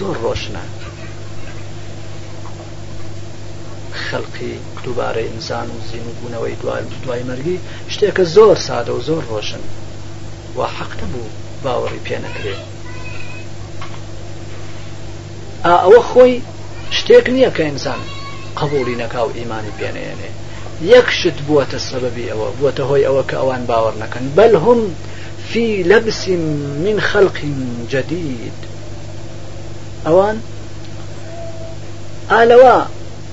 [0.00, 0.62] زۆر ڕۆشنە
[4.06, 4.52] خەڵقی
[4.84, 6.56] دووبارە ئینسان و زین و بوونەوەی
[7.02, 7.58] دوای مەرگی
[7.92, 9.64] شتێکە زۆر سادە و زۆر ڕۆشن
[10.56, 11.30] و حەقتە بوو
[11.64, 12.60] باوەڕی پێ نەکرێت
[15.66, 16.34] ئەوە خۆی
[16.98, 18.00] شتێک نییە کە ئینسان
[18.58, 20.30] قبولی نەکاو ئیمانی پێنێنێ
[20.92, 24.80] یەکشت بووە سەبەبی ئەوە بووە هۆی ئەوە کە ئەوان باوەڕ نەکەن بەل هم
[25.48, 26.20] في لبس
[26.84, 27.36] من خلق
[27.92, 28.58] جديد
[30.08, 30.36] ئەوان
[32.32, 32.76] ئالەوە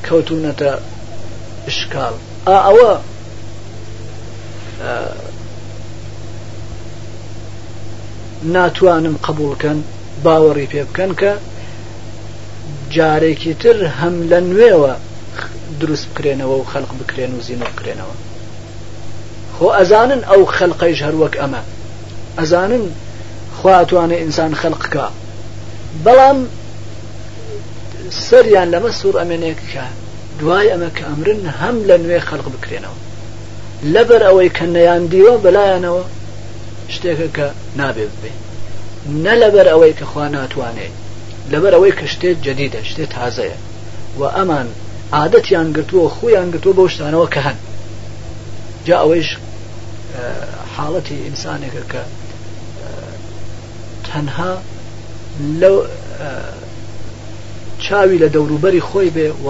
[0.08, 0.72] کەوتونەتە
[1.78, 2.14] شکاڵ
[2.68, 2.92] ئەوە
[8.56, 9.80] ناتوانم قبولکەن
[10.24, 11.32] باوەڕی پێ بکەن کە
[12.96, 14.94] جارێکی تر هەم لە نوێوە
[15.82, 18.16] دروست بکرێنەوە و خەلق بکرێن و زیینە بکرێنەوە
[19.56, 21.62] خۆ ئەزانن ئەو خەلقەیش هەروەک ئەمە
[22.40, 22.84] ئەزانن
[23.58, 25.08] خواتوانێ ئینسان خەلقکە
[26.06, 26.40] بەڵام
[28.19, 29.86] سەریان لەمە سوور ئەمێنێککە
[30.39, 33.00] دوای ئەمە کە ئەمرن هەم لە نوێ خەلق بکرێنەوە
[33.93, 36.04] لەبەر ئەوەی کە نەیاندیوە بەلایەنەوە
[36.93, 37.47] شتێکە کە
[37.80, 38.32] نابێ بێ
[39.26, 40.93] نە لەبەر ئەوەی کە خوا ناتوانێت
[41.52, 43.58] لەبەر ئەوەی کە شتێت جدیدە شتێت تازەیە
[44.19, 44.67] و ئەمان
[45.17, 47.58] عادەتیان گرتووە خۆیان گرتووە بەو شتانەوە کە هەن
[48.86, 49.30] جا ئەوەیش
[50.76, 52.02] حاڵەتی ئینسانێکە کە
[54.08, 54.52] تەنها
[55.62, 55.76] لەو
[57.82, 59.48] چاوی لە دەوروبەری خۆی بێ و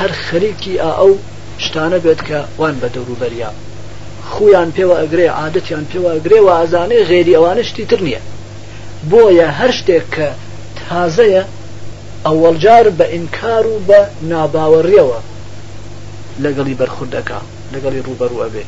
[0.00, 1.10] هەر خەریکی ئا ئەو
[1.64, 3.50] شتانە بێت کە وان بە دەوروبەریە
[4.30, 8.20] خویان پێوە ئەگرێ عادەتیان پێوە ئەگرێ و ئازانەی غێری ئەوانە شتی تر نییە
[9.10, 10.28] بۆیە هەر شتێک کە
[10.78, 11.42] تازەیە
[12.26, 15.18] ئەوەڵجار بە ئینکار و بە ناباوەڕیەوە
[16.44, 17.38] لەگەڵی بەرخوردەکە
[17.74, 18.64] لەگەڵی ڕوبەرو ئەبێ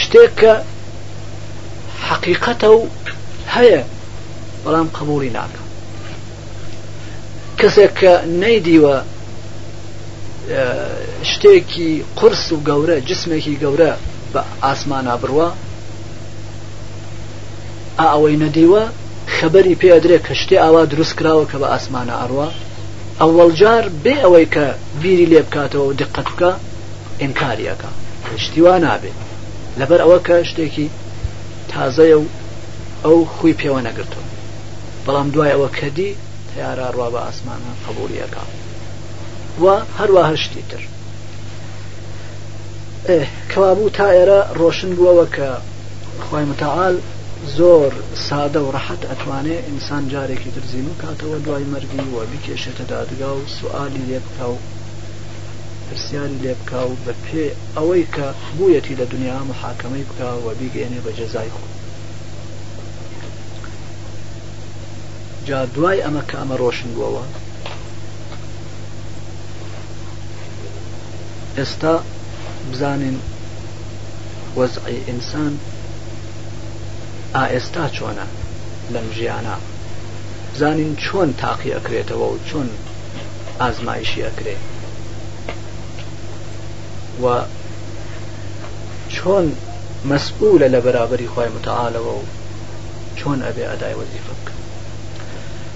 [0.00, 0.52] شتێک کە
[2.08, 2.80] حقیقەتە و
[3.54, 3.82] هەیە
[4.64, 5.60] بەڵام قبولی ناکە
[7.60, 8.96] کەسێک کە نەیدیوە
[11.30, 13.92] شتێکی قرس و گەورە جسمێکی گەورە
[14.32, 15.48] بە ئاسمانە بڕوە
[17.98, 18.82] ئا ئەوەی نەدیوە
[19.36, 22.48] خەبەری پێدرێ کە شتێ ئاوا دروست کراوە کە بە ئاسمانە ئەڕوە
[23.20, 24.66] ئەوەڵجار بێ ئەوەی کە
[25.02, 26.52] بیری لێ بکاتەوە و دقت بکە
[27.22, 27.90] ئینکاریەکە
[28.44, 29.18] شتیوا نابێت
[29.80, 30.88] لەبەر ئەوە کە شتێکی
[31.70, 32.26] تازەیە و
[33.04, 34.26] ئەو خوی پێوە نەگرتەوە
[35.04, 36.10] بەڵام دوای ئەوە کەدی
[36.54, 38.44] تیارە ڕوا بە ئاسمانە قبولیەکە
[39.62, 39.64] و
[39.98, 40.82] هەروەها شتی تر
[43.52, 45.50] کەوابوو تا ئێرە ڕۆشن بووەوە کە
[46.24, 46.96] خی متعاال
[47.58, 47.92] زۆر
[48.28, 53.40] سادە و ڕەحەت ئەتوانێت ئینسان جارێکی درزین و کاتەوە دوای مەرگی وە بکێشێتە دادگا و
[53.56, 54.56] سوالی لێ بکە و
[55.86, 57.44] پرسیاری لێ بکە و بە پێ
[57.76, 61.64] ئەوەی کە بوویەتی لە دنیا محاکەمەی بکە و بیگەێنێ بە جەزای خۆ
[65.46, 67.24] جا دوای ئەمە کە ئەمە ڕۆشن بووەوە
[71.58, 71.96] ئێستا
[72.72, 73.16] بزانین
[74.56, 75.52] وەزعی ئینسان
[77.34, 78.26] ئائێستا چۆنە
[78.92, 79.56] لەم ژیانە
[80.54, 82.68] بزانین چۆن تاقی ئەکرێتەوە و چۆن
[83.60, 84.56] ئازمایشی ئەکرێ
[87.22, 87.24] و
[89.14, 89.46] چۆن
[90.10, 92.24] مەسئولە لە بەرابەری خۆی متعاالەوە و
[93.18, 94.49] چۆن ئەبێ ئەدای وەزیفەکە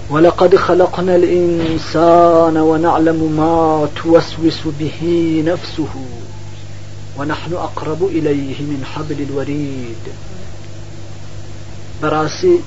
[0.09, 5.87] ولقد خلقنا الإنسان ونعلم ما توسوس به نفسه
[7.17, 9.95] ونحن أقرب إليه من حبل الوريد
[12.01, 12.59] براسي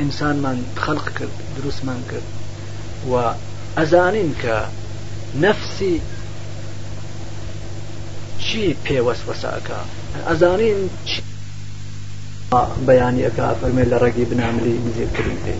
[0.00, 1.28] إنسان من خلق كرد
[1.62, 2.22] دروس من
[4.42, 4.68] كرد
[5.40, 6.00] نفسي
[8.40, 8.92] شي بي پێ
[10.28, 11.22] أزانين شي
[12.86, 15.52] بياني أكا فرمي لرقي بنعملي بناملی كريم بي.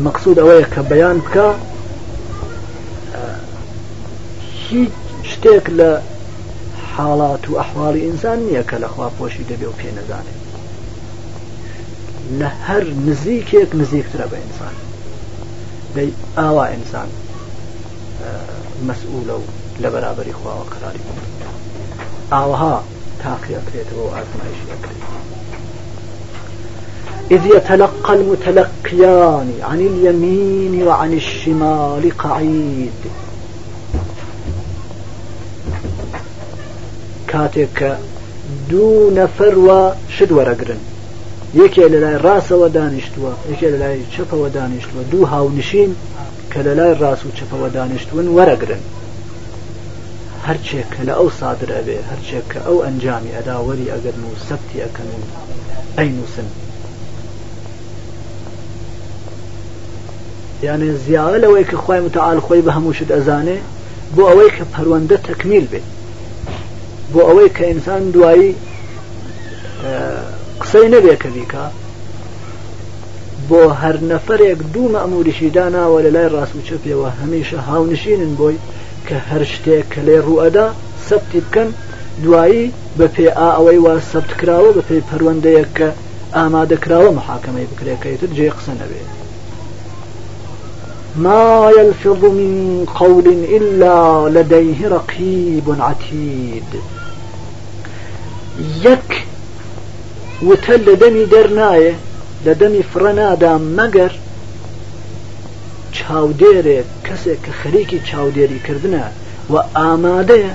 [0.00, 1.48] مەقصود ئەوەیە کە بەیان بکە
[4.68, 4.90] هیچ
[5.30, 5.90] شتێک لە
[6.94, 10.38] حاڵات و ئەحواڵی ئینسان نییە کە لەخوا پۆشی دەبێ و پێنەزانێت
[12.40, 14.74] لە هەر نزیکێک نزیکترە بە ئینسان
[15.94, 17.08] دەی ئاوا ئینسان
[18.88, 19.44] مەسئولە و
[19.82, 21.02] لە بەرابەری خواوە قراری
[22.32, 22.76] ئاوەها
[23.22, 25.03] تاقیەکرێتەوە ئازمایشی ئەکرێت
[27.30, 32.90] إذ يتلقى المتلقيان عن اليمين وعن الشمال قعيد
[37.28, 37.98] كاتك
[38.70, 40.78] دون فروة شد ورقرن
[41.54, 45.96] يكي للاي راس ودانشتوا يكي للاي شفا ودانشتوا دو هاو دوو هاونشین
[46.54, 48.40] کە لە لای ڕاست و چپەوە
[51.40, 55.14] صادر أبي هەرچێک أو أنجامي أداوري أقرنو سبتي أكنو
[55.98, 56.63] ئەو ئەنجامی
[60.68, 63.58] یانێ زیاوە لەوەی کە خخوای متعاال خۆی بە هەمووشت ئەزانێ
[64.14, 65.86] بۆ ئەوەی کە پەروەندە تەکمیل بێت
[67.12, 68.50] بۆ ئەوەی کە ئینسان دوایی
[70.62, 71.64] قسەی نەبێ کە بیکە
[73.48, 78.56] بۆ هەر نەفرێک دوو مەموریشی داناوە لە لای ڕاستوچە پێوە هەمیشە هاونشینن بۆی
[79.06, 80.66] کە هەر شتێک کە لێ ڕوئەدا
[81.08, 81.68] سەبتی بکەن
[82.24, 85.88] دوایی بە پێ ئا ئەوەی وا سەبتکراوە بە پێی پەروەندەیەک کە
[86.36, 89.10] ئامادەکراوە محاکەمەی بکرێکەکەیتر جێ قسە نەبێت
[91.16, 96.64] ما يلفظ من قول إلا لديه رقيب عتيد
[98.84, 99.22] يك
[100.42, 101.94] وتل لدمي درناية
[102.46, 104.10] لدمي فرنادا مگر
[105.94, 109.04] چاودێرێ کەسێک خەریکی چاودێری کردنە
[109.52, 110.52] و ئامادەیە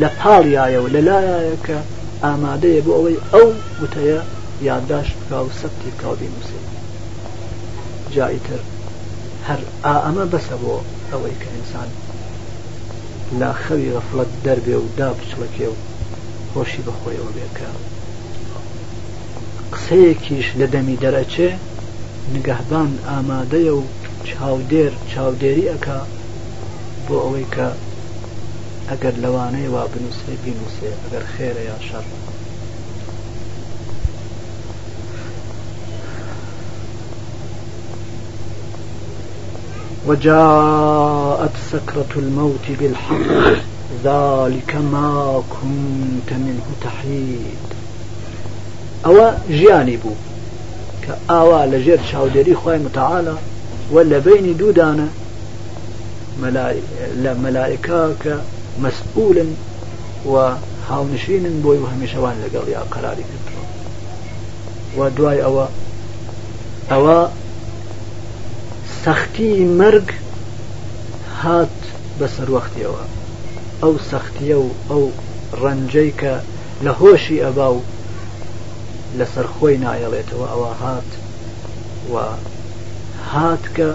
[0.00, 1.78] لە پاڵیایە و لەلایە کە
[2.24, 2.36] أو
[2.84, 3.48] بۆ ئەوەی ئەو
[3.82, 4.20] وتەیە
[4.62, 6.26] یادداشت كاو و
[8.14, 8.60] جائتر
[9.48, 9.60] هەر
[10.04, 10.74] ئەمە بەسە بۆ
[11.10, 11.88] ئەوەی کە ئینسان
[13.40, 15.76] لا خەوی غەفڵەت دەربێ و دا بچڵکێ و
[16.50, 17.70] خۆشی بەخۆیەوە بێکە
[19.72, 21.48] قسەیەکیش لە دەمی دەرەچێ
[22.36, 23.82] نگەهبان ئامادەیە و
[24.28, 26.00] چاودێر چاودێری ئەکا
[27.06, 27.68] بۆ ئەوەی کە
[28.90, 32.16] ئەگەر لەوانەیە وا بنووسێ بینوسێ ئەگەر خێرە یا شەڕە
[40.10, 43.54] وجاءت سكرة الموت بالحق
[44.04, 47.42] ذلك ما كنت منه تحيد
[49.06, 50.00] أو جانب
[51.06, 53.34] كآوى لجير شاودري خوي متعالى
[53.92, 55.08] ولا بين دودانا
[57.42, 59.44] ملائكة كمسؤولا
[60.24, 61.78] وهاونشين بوي
[62.14, 63.60] شوان لقل يا قراري كتر
[64.98, 65.66] ودواي أوا
[66.92, 67.26] أوا
[69.04, 70.08] سەختی مەرگ
[71.42, 71.80] هات
[72.18, 73.04] بەسەروەختیەوە
[73.82, 75.04] ئەو سەختیە و ئەو
[75.62, 76.34] ڕەنجەی کە
[76.84, 77.80] لە هۆشی ئەبا و
[79.18, 81.10] لەسەر خۆی نایەڵێتەوە ئەوە هات
[82.12, 82.14] و
[83.32, 83.88] هات کە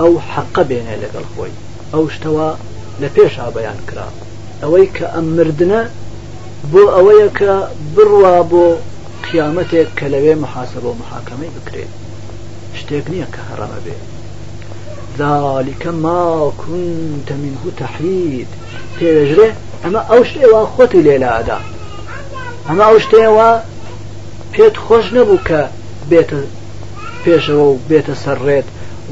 [0.00, 1.52] ئەو حەقە بێنێ لەگەڵ خۆی
[1.92, 2.48] ئەو شتەوە
[3.02, 4.08] لە پێش ئابیان کرا
[4.62, 5.82] ئەوەی کە ئەم مردنە
[6.72, 7.52] بۆ ئەوەیە کە
[7.94, 8.66] بڕوا بۆ
[9.26, 11.92] قیامەتێک کە لەوێ محاسبە و محاکەمەی بکرێت
[12.78, 14.04] شتێک نییە کە هەڕەمە بێت
[15.20, 18.46] ذلك ما كنت منه تحيد
[19.00, 19.50] پێوێژرێ
[19.84, 21.58] ئەمە ئەو شتێوە خۆتی لێلادا
[22.68, 23.50] ئەمە ئەو شتێوە
[24.54, 25.60] پێت خۆش نەبوو کە
[26.10, 26.38] بێتە
[27.24, 28.66] پێشەوە و بێتە سەرڕێت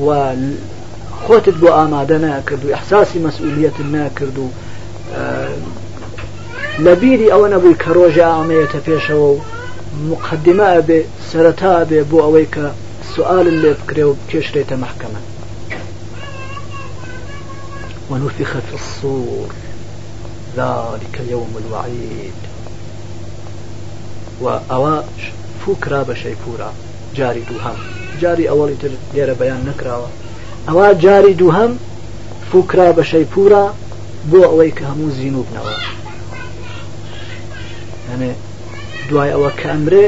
[0.04, 0.06] و
[1.24, 4.46] خۆتت بۆ ئامادە ناکرد و احساسی مەسئولیت ناکرد و
[6.84, 9.40] لە بیری ئەوە نەبووی کە ڕۆژە ئامەیەتە پێشەوە و
[10.10, 12.64] مقدمە بێ سەرەتا بێ بۆ ئەوەی کە
[13.12, 15.20] سوال لێ بکرێ و کێشرێتە محکەمە
[18.10, 19.46] ونفخ في الصور
[20.56, 22.32] ذلك يوم الوعيد
[24.40, 25.02] وأوا
[25.66, 26.72] فكرة بشيفورة
[27.16, 27.76] جاري دوهم
[28.20, 30.06] جاري أولي تر ليرة بيان نكراوة
[30.68, 31.78] أوا جاري دوهم
[32.52, 33.74] فكرة بشيفورة
[34.32, 35.72] بۆ ئەوەی کە هەموو زین و بنەوە
[38.12, 38.32] ئەێ
[39.10, 40.04] دوای ئەوە کە ئەمرێ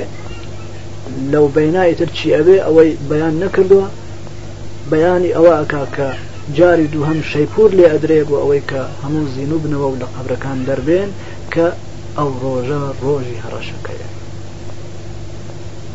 [1.32, 3.86] لەو بەینایتر چی ئەوێ ئەوەی بەیان نەکردووە
[4.90, 6.10] بەیانی ئەوە ئەک کە
[6.58, 10.06] جاری دوو هەم شەپور لێ ئەدرێت بۆ ئەوەی کە هەموو زین و بنەوە و لە
[10.16, 11.10] قبرەکان دەربێن
[11.54, 11.66] کە
[12.18, 14.08] ئەو ڕۆژە ڕۆژی هەڕەشەکەیە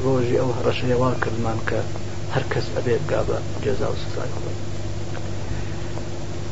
[0.04, 1.80] ڕۆژی ئەو هەڕەشەیەوا کردمان کە
[2.34, 4.56] هەر کەس ئەبێت گا بە جێزا و سزای خۆی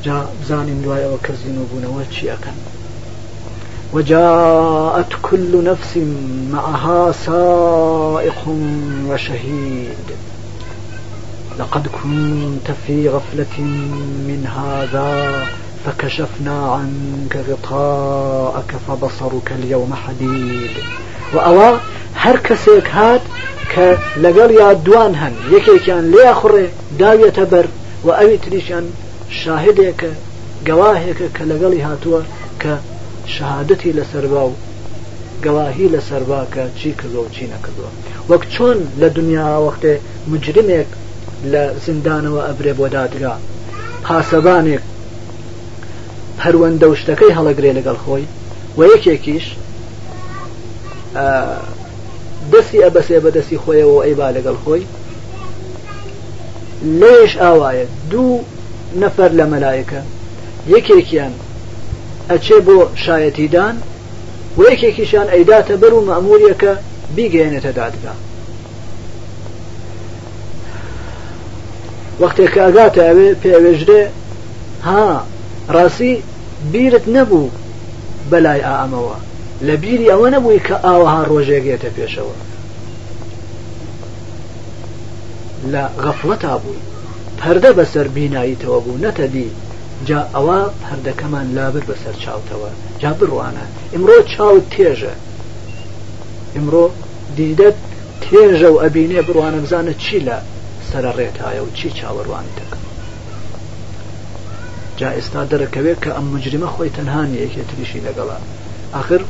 [0.06, 2.58] جا بزانین دوای ئەوە کە زین و بوونەوە چی ئەەکەن
[3.94, 5.92] وجاءت كل نفس
[6.54, 8.40] معها سائق
[9.10, 10.08] وشهيد
[11.60, 13.62] لقد كنت في غفلة
[14.28, 15.32] من هذا
[15.86, 20.70] فكشفنا عنك غطاءك فبصرك اليوم حديد
[21.34, 21.78] وأوا
[22.16, 23.22] هر كسيك هات
[23.76, 25.34] كلقل دوان هن
[25.88, 26.68] كان ليا خره
[27.00, 27.66] داوية بر
[28.04, 28.40] وأوي
[28.72, 28.90] أن
[29.32, 30.06] شاهدك
[30.68, 31.42] قواهك کە
[31.86, 32.22] هاتوا
[32.60, 34.52] كشهادتي لسرباو
[35.46, 40.40] قواهي لسرباك و گەواهی لەسەرباکە چی وقت و چی نەکردووە
[41.52, 43.36] لە زندانەوە ئەبرێ بۆ دادرا
[44.06, 44.84] پاسەبانێک
[46.44, 48.24] هەروەندە شتەکەی هەڵەگرێ لەگەڵ خۆی
[48.78, 49.46] و یەکێکیش
[52.52, 54.84] دەستی ئەبەسێ بەدەستی خۆیەوە ئەیبا لەگەڵ خۆی
[57.00, 58.34] لێش ئاوایە دوو
[59.02, 60.02] نەفەر لە مەلایەکە
[60.76, 61.34] یەکێکیان
[62.32, 63.76] ئەچێ بۆ شایەتیدان
[64.58, 66.74] و یەکێکیشان ئەیداتە بەر و مەموریەکە
[67.16, 68.14] بیگەێنێتە دادگا
[72.22, 74.04] وەختێک ئاگاتە ئەوێ پێوێژرێ
[74.88, 75.06] ها
[75.76, 76.14] ڕاستی
[76.72, 77.50] بیرت نەبوو
[78.32, 79.18] بەلای ئامەوە
[79.68, 82.36] لە بیری ئەوە نەبووی کە ئاوەها ڕۆژێگێتە پێشەوە
[85.74, 86.84] لە غەفڵەتا بووی
[87.40, 89.50] پەردە بەسەر بیناییتەوە بوو نەتەدی
[90.08, 92.70] جا ئەوە پەردەکەمان لابر بەسەر چاوتەوە
[93.02, 95.14] جا بڕوانە ئمرۆ چاوت تێژە
[96.58, 96.86] ئمرۆ
[97.38, 97.78] دیدەت
[98.24, 100.38] تێژە و ئەبینێ بڕوانە بزانە چی لە
[100.94, 102.82] سرە ڕێتایە و چی چاوەڕوانی دەکەم
[105.00, 108.38] جا ئێستا دەرەکەوێت کە ئەم مجرمە خۆی تەنهانی یەکێتریشی لەگەڵا
[109.02, 109.22] آخر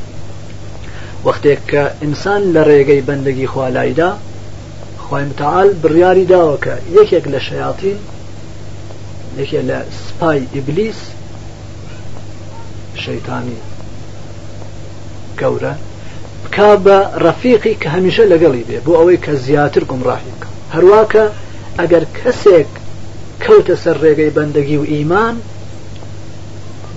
[1.25, 4.11] وەختێک کە ئینسان لە ڕێگەی بەندگی خوالایدا
[5.05, 7.97] خۆی متعاال بڕیاری داوە کە یەکێک لە شەیاتین
[9.39, 10.99] یەکێ لە سپای ئیبلیس
[13.03, 13.59] شەیتانی
[15.39, 15.73] گەورە
[16.43, 21.25] بک بە ڕەفیقی کە هەمیشە لەگەڵی بێ بۆ ئەوەی کە زیاتر گمڕاهی بکە هەروواکە
[21.79, 22.69] ئەگەر کەسێک
[23.43, 25.35] کەوتە سەر ڕێگەی بەندەگی و ئیمان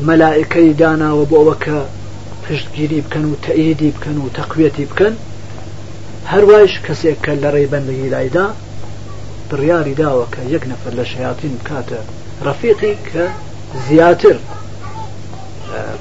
[0.07, 1.79] مەلائکەی داناوە بۆەوە کە
[2.45, 5.15] پشتگیری بکەن و تەئیدی بکەن و تەقوێتی بکەن
[6.33, 8.47] هەروایش کەسێک کە لە ڕێی بەندگی لایدا
[9.51, 12.01] بڕیاری داوە کە یەک نەفر لە شیاتین بکاتە
[12.47, 13.25] ڕەفیقی کە
[13.89, 14.37] زیاتر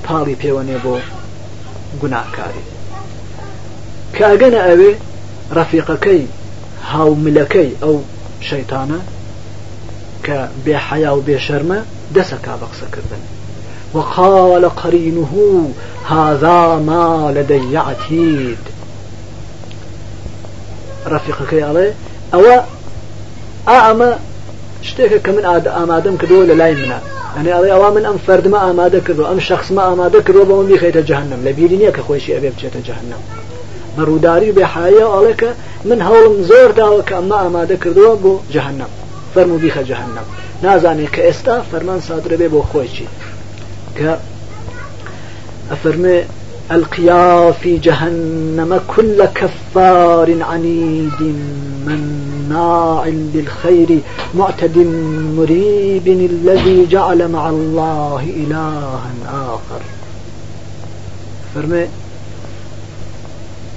[0.06, 0.96] پاڵی پێوەنێ بۆ
[2.02, 2.64] گوناکاری
[4.18, 4.92] کاگەنە ئەوێ
[5.58, 6.24] ڕەفیقەکەی
[6.92, 7.96] هاوملەکەی ئەو
[8.42, 9.00] شيطانا
[10.24, 11.80] کە بێحیا و بێشەرمە
[12.16, 13.22] دەسەکا بە قسەکردن
[13.94, 15.34] وقال قرينه
[16.10, 18.58] هذا ما لدي عتيد
[21.08, 21.94] رفيقك يا الله
[22.34, 22.62] أو
[23.68, 24.12] أعمى
[24.84, 27.00] شتێکە کە من ئامادەم کردەوە لە لای منە
[27.38, 31.40] ئەنێ ئەڵێ ئەوا من ئەم فەردمە ئامادە کردو ئەم شخصمە ئامادە کردەوە بەەوە میخێتە جهنم
[31.46, 33.22] لە بیری نییە کە خۆشی ئەبێ بچێتە جهنم
[33.98, 35.52] بەڕووداری بحياة ئەڵەکە
[35.86, 38.92] من هول زۆر داوە أما أما ئامادە کردووە جهنم
[39.36, 40.26] فرمو بيخ جهنم
[40.64, 43.04] نازاني كاستا فرمان صادر بي بو بێ
[44.00, 44.10] بۆ
[45.72, 46.22] أفرمي
[46.72, 51.22] القيا في جهنم كل كفار عنيد
[51.88, 52.02] من
[52.50, 54.00] ناع للخير
[54.36, 54.78] معتد
[55.38, 59.00] مريب الذي جعل مع الله إلها
[59.56, 59.82] آخر
[61.56, 61.86] فرمي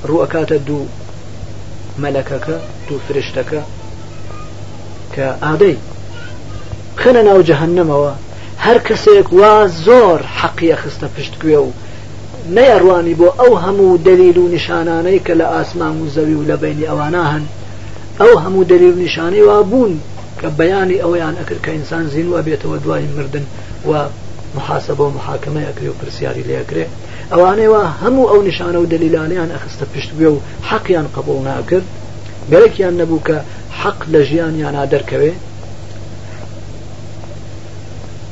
[0.07, 0.87] ڕووەکاتە دوو
[2.03, 2.57] مەلەکەکە
[2.89, 3.61] دوو فرشتەکە
[5.15, 5.77] کە ئادەی
[7.03, 8.13] خەنە ناو جەهنەمەوە
[8.65, 9.55] هەر کەسێک وا
[9.87, 11.71] زۆر حەقیە خستە پشتگوێ و
[12.57, 16.89] نەیەڕوانی بۆ ئەو هەموو دلیل و نیشانانەی کە لە ئاسمان و زەوی و لە بینی
[16.89, 17.45] ئەوانە هەن
[18.21, 19.95] ئەو هەموو دلیل و نیشانەی وا بوون
[20.41, 23.47] کە بەیانی ئەویان ئەکرد کە ئینسان زین وە بێتەوە دوای مردن
[23.89, 23.93] و
[24.59, 26.87] محاسبە و محاکمە ئەکرێ و پرسیاری لێەکرێ
[27.33, 30.39] ئەوانەوە هەموو ئەو نیشانە و دلیلانیان ئەخستە پشت بێ و
[30.71, 31.87] حەقیان قبول ناکرد
[32.53, 33.37] گەرەکیان نەبوو کە
[33.81, 35.33] حەق لە ژیانیانا دەرکەوێ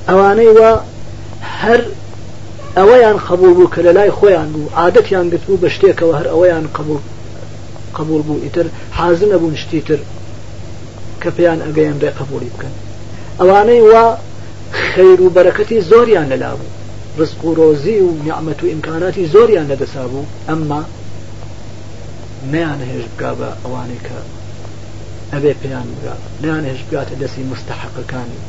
[0.08, 0.70] ئەوانەیوە
[1.62, 1.80] هەر
[2.78, 7.00] ئەوەیان قبول بوو کە لە لای خۆیان بوو عادەتیان گرتبوو بە شتێکەوە هەر ئەوەیان قبول
[7.98, 8.66] قبول بوو ئیتر
[8.98, 10.00] حازن نەبوون شتیتر
[11.22, 12.74] کە پێیان ئەگەیان ڕێ قبولی بکەن
[13.40, 14.04] ئەوانەی وا
[14.92, 16.74] خەیر و بەرەکەتی زۆریان لەلا بوو
[17.18, 20.80] ڕزق و ڕۆزی و نیعممەت و ئیمکاناتی زۆریان لەدەسا بوو ئەمما
[22.52, 24.18] نیان هێش بگا بە ئەوانەی کە
[25.32, 28.40] ئەبێ پێیان بگا نیان هێش بگاتە دەستی مستحقەکانی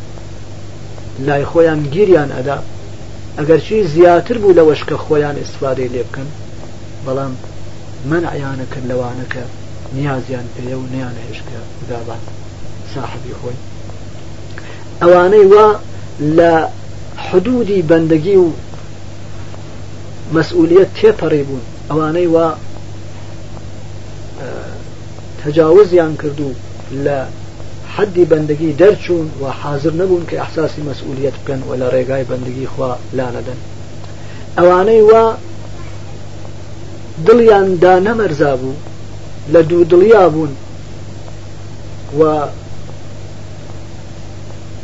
[1.27, 2.57] لای خۆیان گیریان ئەدا
[3.37, 6.29] ئەگەرچی زیاتر بوو لەوەش کە خۆیان ئستفادەی لێ بکەن
[7.05, 7.33] بەڵام
[8.09, 9.43] من عیانە کرد لەوانەکە
[9.95, 12.23] نیازیان پێە و نیان هێشکە بگابات
[12.95, 13.55] صاحبی خۆی
[15.01, 15.67] ئەوانەی وا
[16.37, 16.53] لە
[17.31, 18.51] حدودی بەندەگی و
[20.33, 21.61] مەسئولیت تێپەڕی بوون
[21.91, 22.49] ئەوانەی وا
[25.43, 26.51] تەجاوزیان کردو
[27.05, 27.17] لە
[27.95, 32.91] حدی بەندگی دەرچوون و حاضر نەبوون کە ئەحساسی مەسئولیت بکەن و لە ڕێگای بەندگی خوا
[33.17, 33.59] لانەدەن
[34.57, 35.23] ئەوانەی وا
[37.25, 38.75] دڵیاندا نەمەرزا بوو
[39.53, 40.53] لە دوو دڵیا بوون
[42.19, 42.21] و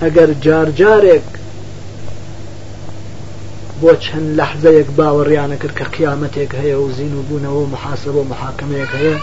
[0.01, 1.29] ئەگەر جارجارێک
[3.83, 8.29] بۆ چەند لەحزەیەک باوەڕیانە کرد کە قیامەتێک هەیە و زین و بوونەوە و محاسبە و
[8.31, 9.15] محاکمەیەک هەیە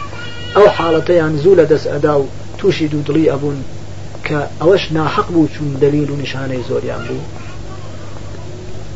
[0.57, 2.25] ئەو حاڵەتەیان زوو لە دەست ئەدا و
[2.59, 3.59] تووشی دوودڵی ئەبوون
[4.27, 7.25] کە ئەوەش ناحق بوو چون دلیل و نیشانەی زۆریان بوو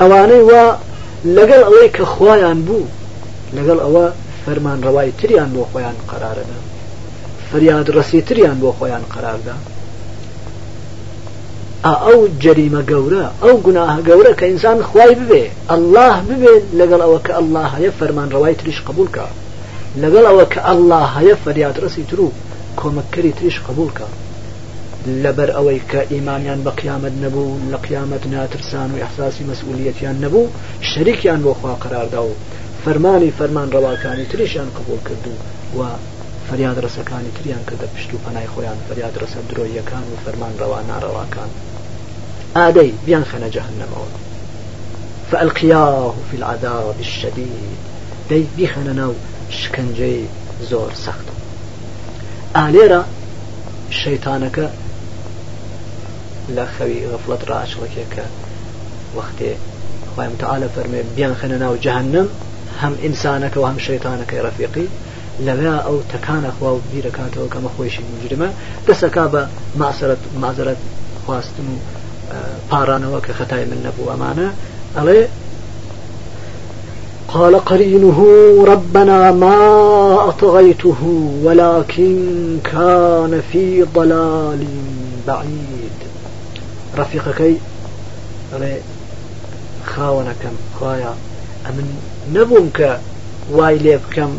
[0.01, 0.65] ئەوانەی وا
[1.37, 2.87] لەگەڵ ئەوەی کە خۆیان بوو
[3.57, 4.07] لەگەڵ ئەوە
[4.45, 6.59] فەرمان ڕەوای تریان بۆ خۆیان قرارەدا
[7.51, 9.57] فەریاد ڕسی تریان بۆ خۆیان قراردا
[11.93, 17.33] ئەو جەریمە گەورە ئەو گوناها گەورە کە ئینسان خوای ببێ ئەله ببێ لەگەڵ ئەوە کە
[17.39, 19.27] ئەله هەیە فەرمان ڕەوای تریش قبولکە
[20.03, 22.29] لەگەڵ ئەوە کە ئەله هەیە فەریادرەسی تر و
[22.81, 24.09] کۆمەکەری تریش قبولکە
[25.23, 30.53] لەبەر ئەوەی کە ئیمانیان بە قیامەت نەبوو لە قیامەت ناترسان و یحساسی مەسئولیەتیان نەبوو
[30.91, 32.33] شەریکیان بۆ خوا قەراردا و
[32.85, 35.33] فەرمانی فەرمان ڕەواکانی تریشیان قبول کردو
[35.79, 35.81] و
[36.49, 41.51] فەریاد ڕسەکانی تریان کە دەپشت و پەنای خۆیان فەریاد ڕسە درۆیەکان و فەرمان ڕەوا ناڕەواکان.
[42.57, 44.23] آدي بيان خنا جهنم أولا
[45.33, 47.49] فألقياه في العذاب الشديد
[48.31, 49.13] دي بيخنا نو
[49.51, 50.21] شكنجي
[50.71, 51.27] زور سخت
[52.57, 53.05] آليرا
[53.91, 54.71] شيطانك
[56.49, 58.25] لا خوي غفلت راش لكيك
[59.17, 59.55] وقتي
[60.17, 62.29] خوي متعالى فرمي بيان خنا نو جهنم
[62.83, 64.85] هم إنسانك وهم شيطانك يا رفيقي
[65.41, 68.49] لما أو تكان أخوة بيركاته كما کەمە خۆشی مجرمە
[68.89, 69.49] دەسەکا
[69.79, 70.77] معذرة ماسەرەت
[72.71, 74.51] پارانەوە كختايم النبو من
[74.97, 75.27] نەبوو
[77.29, 78.27] قال قرينه
[78.69, 79.59] ربنا ما
[80.29, 82.17] أطغيته ولكن
[82.65, 84.65] كان في ضلال
[85.27, 85.95] بعيد
[86.99, 87.57] رفيقكي
[89.87, 91.15] خاونەکەم خۆیە خايا
[91.67, 92.99] أمن کە
[93.53, 94.31] وای لێ بکەم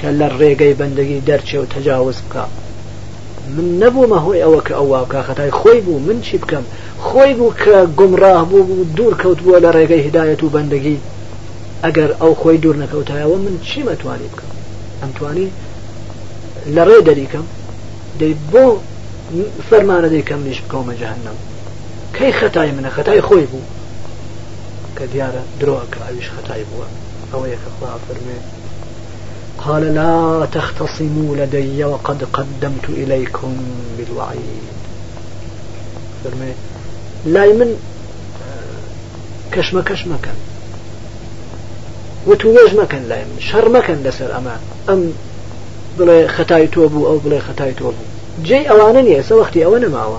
[0.00, 1.56] کە لە ڕێگەی بەندەگی دەرچێ
[3.50, 6.64] من نەبوومە هۆی ئەوە کە ئەو واکە خەتای خۆی بوو من چی بکەم
[7.06, 10.98] خۆی بوو کە گمڕاه بوو بوو دوور کەوت بووە لە ڕێگەی هدایەت و بەندگی
[11.84, 14.50] ئەگەر ئەو خۆی دوور نەکەوتایەوە من چی مەتوانی بکەم
[15.02, 15.48] ئەمتوانی
[16.74, 17.46] لە ڕێ دەریکەم
[18.18, 18.64] دەی بۆ
[19.70, 21.36] فەرمانە دەیکەم نیش بکەومە جەهنم
[22.16, 23.66] کەی خەتای منە خەتای خۆی بوو
[24.96, 26.86] کە دیارە درۆکە ئاویش خەتای بووە
[27.32, 28.46] ئەوە یەکە خوا فەرمێت
[29.66, 33.56] قال لا تختصموا لدي وقد قدمت إليكم
[33.98, 34.62] بالوعيد
[36.24, 36.52] فرمي
[37.26, 37.66] لا
[39.52, 40.36] كشما كان مكان
[42.76, 45.12] ما كان لا يمن شر ما كان لسر أما أم
[45.98, 47.96] بلا ختاي توبو أو بلا ختاي توبو
[48.44, 50.18] جي أوانا يسا وقتي أوانا معوا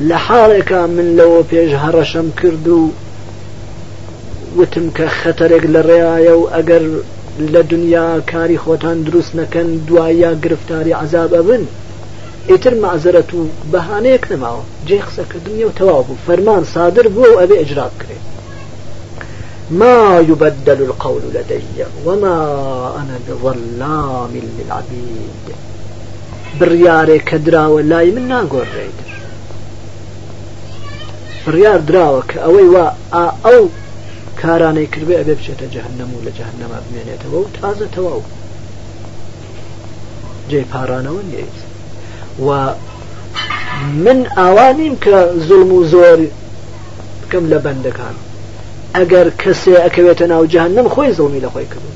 [0.00, 2.90] لحالك من لو بيجهر هرشم كردو
[4.58, 6.82] وتم کە خەتەرێک لە ڕێایە و ئەگەر
[7.52, 11.62] لە دنیا کاری خۆتان دروست نەکەن دوایە گرفتاری عذابە بن
[12.50, 13.40] ئیتر معزرەت و
[13.72, 18.24] بەهانەیەک نەماوە جێ قسەکردنی و تەواو بوو فەرمان سادر بووە و ئەبێ ئەجراب کرێت
[19.80, 19.96] ما
[20.30, 21.60] يبدل القول لدي
[22.06, 22.36] وما
[23.00, 25.46] أنا بظلام للعبيد
[26.60, 28.98] بڕیارێک کە دراوە لای من ناگۆڕێت
[31.46, 32.86] بڕیار دراوە کە ئەوەی وا
[33.44, 33.64] ئەو
[34.42, 38.22] کارانەی کردێ ئەبێ بچێتە جەهنەم و لە جەهنەما بمێنێتەوە و تازە تەواو
[40.50, 41.56] جێ پارانەوە نیت
[42.46, 42.48] و
[44.04, 45.14] من ئاوانیم کە
[45.48, 46.18] زلم و زۆر
[47.22, 48.16] بکەم لە بەندەکان
[48.96, 51.90] ئەگەر کەسێ ئەکەوێتە ناو جەهنم خۆی زڵمی لە خۆی کردو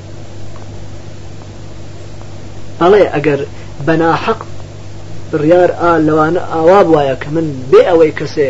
[2.79, 3.39] بەڵێ ئەگەر
[3.87, 4.39] بەناحەق
[5.31, 8.47] بڕیار ئا لەوانە ئاوا وایە کە من بێ ئەوەی کەسێ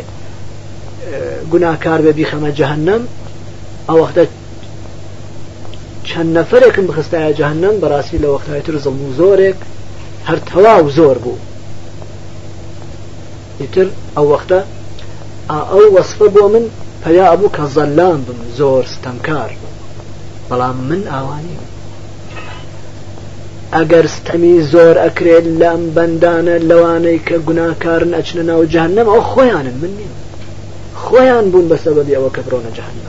[1.52, 3.02] گوناکار بە بیخەمە جەهنم
[3.90, 4.24] ئەوەختە
[6.10, 9.58] چەند نەفرێکم بخستایە جەهنم بەڕاستی لە وەختای تر زڵم و زۆرێک
[10.28, 11.38] هەر تەواو زۆر بوو
[13.62, 14.60] ئیتر ئەو وەختە
[15.72, 16.66] ئەو وەصفە بۆ من
[17.04, 19.52] پیا ئەبوو کە زەلان بم زۆر ستەمکار
[20.50, 21.58] بەڵام من ئاوانی
[23.78, 29.92] ئەگەر ستەمی زۆر ئەکرێت لەم بەندانە لەوانەی کە گوناکارن ئەچنە ناو جەهنم ئەو خۆیانن من
[30.00, 30.14] نیم
[31.04, 33.08] خۆیان بوون بەسەبەبی ئەوە کە بڕۆنە جەهنم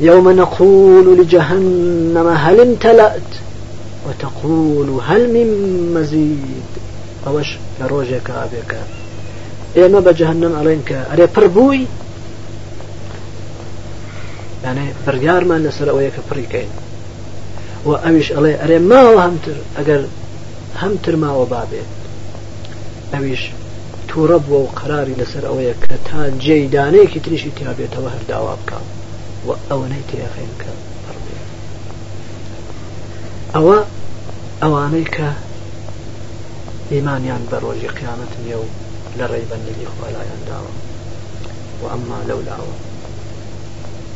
[0.00, 3.20] يوم نقول لجهنم هل امتلأت
[4.08, 6.62] وتقول هل من مزيد
[7.26, 7.46] أوش
[7.80, 8.76] لروجك أبيك
[9.76, 11.86] إما بجهنم عليك أري بربوي
[14.64, 16.68] يعني بريار ما لسر أويك بريكين
[17.84, 20.04] وأمش علي أري ما وهمتر أجر
[20.82, 21.84] همتر ما وبابيت
[23.12, 23.48] ئەویش
[24.08, 28.78] تووڕە بووە و قراری لەسەر ئەوەیە کە تا جێی دانەیەکی تریشی تیاابێتەوە هەرداوا بکە
[29.46, 30.72] و ئەوەنەی تێخێن کە
[33.54, 33.78] ئەوە
[34.62, 35.28] ئەوانەی کە
[36.92, 38.66] ئیمانیان بە ڕۆژی قیامەت نیە و
[39.18, 40.72] لە ڕێبەندی خۆلایەن داوە
[41.80, 42.74] و ئەمما لەولاوە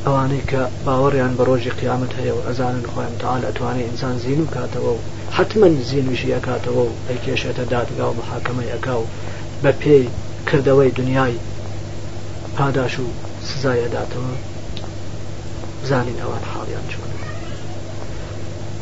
[0.05, 4.51] ئەوانەی کە باوەڕیان بە ڕۆژی قیامەت هەیە و ئەزانن خۆیان تاال ئەتوانێت ئینسان زین و
[4.55, 5.01] کاتەوە و
[5.36, 9.07] حتمما زیینویشی ئەکاتەوە و ئەی کێشێتە دادگا و محاکەمە ئەکا و
[9.64, 10.08] بپی
[10.52, 11.34] کرده وی دنیای
[12.56, 13.06] پاداش و
[13.48, 14.34] سزایەداتەوە
[15.88, 17.10] زانین ئەوان حاڵیان چۆن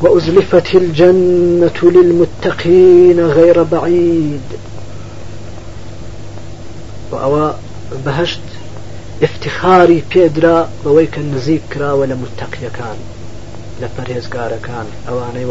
[0.01, 4.49] وأزلفت الجنة للمتقين غير بعيد
[7.11, 7.51] وأوا
[8.05, 8.41] بهشت
[9.23, 12.97] افتخاري بيدرا بويك النزيك ولا متقيا كان
[13.81, 15.45] لبريز كان أواني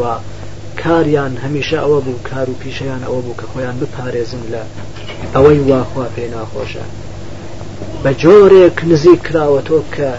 [0.79, 4.61] کاریان هەمیشە ئەوە بوو کار و پیشیان ئەوە بوو کە خۆیان بپارێزن لە
[5.35, 6.85] ئەوەی واخوا پێ ناخۆشە
[8.03, 10.11] بە جۆرێک نزیک کراوەتۆ کە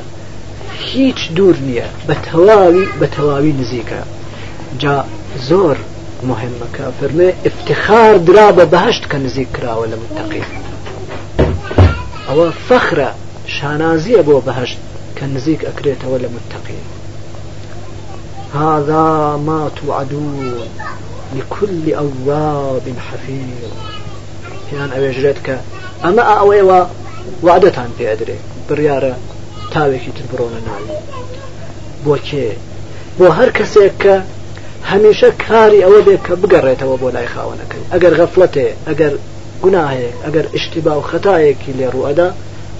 [0.88, 4.00] هیچ دوور نییە بە تەواوی بە تەواوی نزیکە
[4.80, 4.96] جا
[5.48, 5.76] زۆر
[6.28, 10.44] مهمەکە فەرمێ افتخار درا بە بەهشت کە نزیک کراوە لە متەقی
[12.28, 13.10] ئەوە فەخرە
[13.54, 14.78] شانازیە بۆ بەهشت
[15.16, 16.86] کە نزیک ئەکرێتەوە لە متەقین
[18.54, 20.54] هذا ما توعدون
[21.36, 23.72] لكل أواب حفيظ
[24.72, 25.54] هیان ئەوێژرێت کە
[26.04, 26.80] ئەمە ئەوەیەوە
[27.46, 28.36] وعدەتان پێ ئەدرێ
[28.70, 29.14] بڕیارە
[29.72, 30.92] تاوێکی تر بڕۆنە ناوی
[32.04, 32.48] بۆ کێ
[33.18, 34.16] بۆ هەر کەسێک کە
[34.92, 39.12] هەمیشە کاری ئەوە بێت کە بگەڕێتەوە بۆ لای خاوەنەکەی ئەگەر غەفلەتێ ئەگەر
[39.62, 42.28] گوناهەیەک ئەگەر ئشتیبا و خەتایەکی لێ ڕوەدا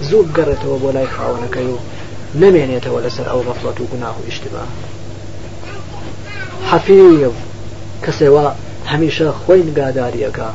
[0.07, 1.77] زوو بگەڕێتەوە بۆ لای خاوەنەکەی و
[2.41, 4.65] نمێنێتەوە لەسەر ئەو غەفلەت و گوناه و ئشتیبا
[6.71, 7.31] حەفیو
[8.05, 8.47] کەسێوا
[8.91, 10.47] هەمیشە خۆی نگاداریەکە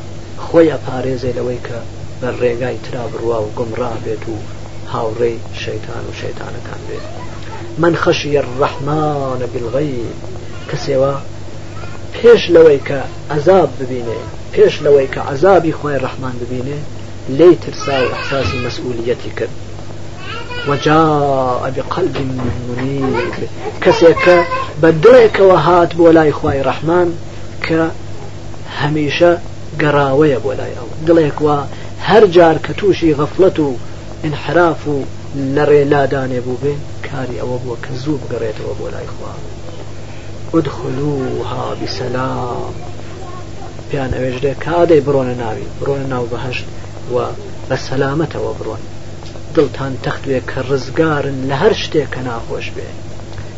[0.45, 1.79] خۆی ئەپارێزێ لەوەی کە
[2.21, 4.37] بە ڕێگای ترا بڕوا و گمڕا بێت و
[4.93, 7.05] هاوڕێی شەیتان و شەیتانەکان بێت
[7.81, 9.97] من خەشیە ڕەحمانە بلغی
[10.69, 11.13] کەسێوە
[12.15, 12.99] پێش لەوەی کە
[13.35, 14.19] عذاب ببینێ
[14.53, 16.79] پێش لەوەی کە عذابی خۆی ڕەحمان ببینێ
[17.37, 19.55] لێی ترسا و ئەحساسی مەسئولیەتی کرد
[20.67, 22.17] وجاء بقلب
[22.77, 23.19] منيب
[23.81, 24.41] كسيك
[24.83, 27.19] بدلك وهات بولاي خواي رحمن
[27.63, 27.87] ك
[28.81, 29.39] هميشه
[29.81, 31.57] قراوية بولاي او دلك و
[32.01, 33.75] هر جار كتوشي غفلته
[34.25, 34.77] انحراف
[35.35, 39.31] لري لا داني بو بين كاري او بو كزوب قريته بولاي خوا
[40.59, 42.73] ادخلوها بسلام
[43.91, 46.65] پیان ئەوێژێ کادەی برۆنە ناوی برۆنە ناو بەهشت
[47.13, 47.17] و
[47.69, 48.81] بە سەلامەتەوە برۆن
[49.55, 52.89] دڵتان تەختوێ کە ڕزگارن لە هەر شتێکە ناخۆش بێ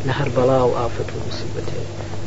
[0.06, 1.82] لە هەر بەڵاو ئافت و مسیبەتێ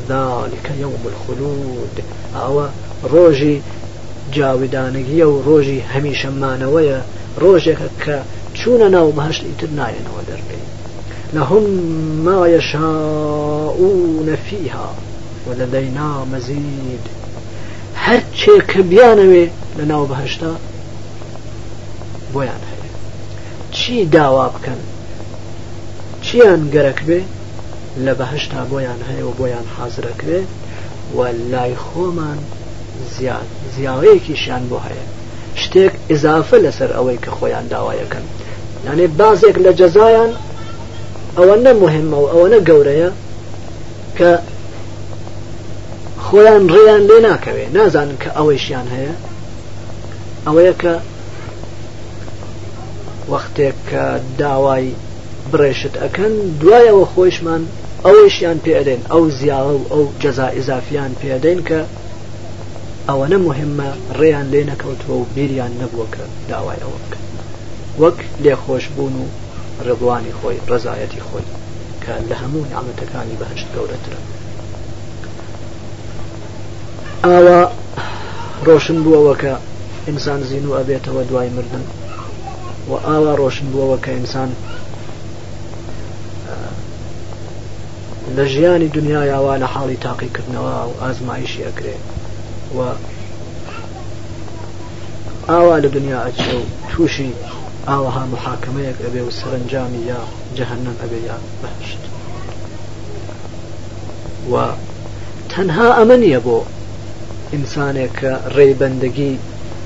[0.09, 1.95] ذلكکە یوم الخلود
[2.35, 2.65] ئەوە
[3.13, 3.55] ڕۆژی
[4.37, 6.99] جاویدانەگیە و ڕۆژی هەمیشەمانەوەیە
[7.41, 8.17] ڕۆژێکە کە
[8.57, 10.61] چوونە ناو بەهشت ئیتر نایەنەوە دەربێ
[11.35, 11.65] لەهم
[12.25, 14.89] مایەشاءون فيها
[15.47, 17.03] وەلەدەینا مەزید
[18.05, 19.45] هەرچێ کە بیانەوێ
[19.77, 20.53] لە ناو بەهشتا
[22.33, 22.74] بۆیان هەیە
[23.71, 24.79] چی داوا بکەن
[26.21, 27.19] چیان گەرەک بێ
[28.05, 30.41] لە بەهشتا بۆیان هەیە و بۆیان حازرەکرێ
[31.17, 31.19] و
[31.51, 32.37] لای خۆمان
[33.17, 33.47] زیاد
[33.77, 35.05] زیاوەیەکیشیان بۆ هەیە
[35.61, 38.25] شتێک ئزافە لەسەر ئەوەی کە خۆیان داوایەکەن
[38.85, 40.31] لانێ بازێک لە جەزایان
[41.37, 43.09] ئەوە نەمهمە و ئەوە نە گەورەیە
[44.17, 44.31] کە
[46.25, 49.13] خۆیان ڕێیان لێ ناکەوێ نازانن کە ئەوەیشیان هەیە
[50.47, 50.93] ئەوەیە کە
[53.57, 54.05] شتێک کە
[54.41, 54.85] داوای
[55.51, 57.63] بڕێشت ئەەکەن دوایەوە خۆشمان
[58.05, 61.81] ئەوەشیان پێدەین ئەو زیاوە و ئەو جەزا ئزافیان پێدەین کە
[63.09, 63.89] ئەوەنە مهمە
[64.19, 67.23] ڕێیان لێ نەکەوتەوە و بیریان نەبووە کە داوای ئەوە بکەن
[68.01, 69.25] وەک لێخۆش بوون و
[69.87, 71.47] ڕبوانی خۆی ڕزایەتی خۆی
[72.03, 74.19] کە لە هەموو نامەتەکانی بەهشت گەورەترە
[77.25, 77.61] ئاوا
[78.67, 79.53] ڕۆشن بووەوە کە
[80.07, 81.85] ئینسان زین و ئەبێتەوە دوای مردن
[82.89, 84.51] و ئاوا ڕۆشن بووەوە کە ئینسان
[88.35, 91.95] لە ژیانی دنیایاوا لە حاڵی تاقیکردنەوە و ئازمایشی ئەکرێ
[92.77, 92.79] و
[95.51, 97.31] ئاوا لە دنیا ئەچێ و تووشی
[97.89, 100.19] ئاوەها محاکمەیەک ئەبێ و سەرنجامی یا
[100.57, 102.01] جەهنم ئەبێ یا بەشت
[104.51, 104.55] و
[105.51, 106.57] تەنها ئەمە نییە بۆ
[107.53, 109.33] ئینسانێک کە ڕێبەندگی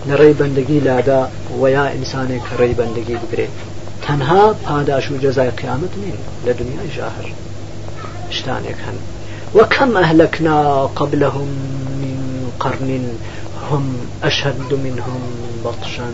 [0.09, 1.27] لڕێی بندگي لادا
[1.59, 3.47] ويا انسان كري بندگي بەندەگی
[4.07, 7.27] تنها پاداش و جەزای قیامەت نین لە دنیای ژاهر
[8.31, 8.79] شتانێک
[9.55, 11.41] و کم اهلکنا قبلهم
[12.01, 12.17] من
[12.59, 12.89] قرن
[13.71, 13.83] هم
[14.23, 15.21] أشد منهم
[15.65, 16.09] بطشا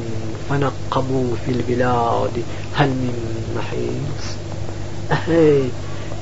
[0.49, 2.33] فنقبوا في البلاد
[2.75, 3.15] هل من
[3.55, 4.25] محيص
[5.11, 5.61] أهي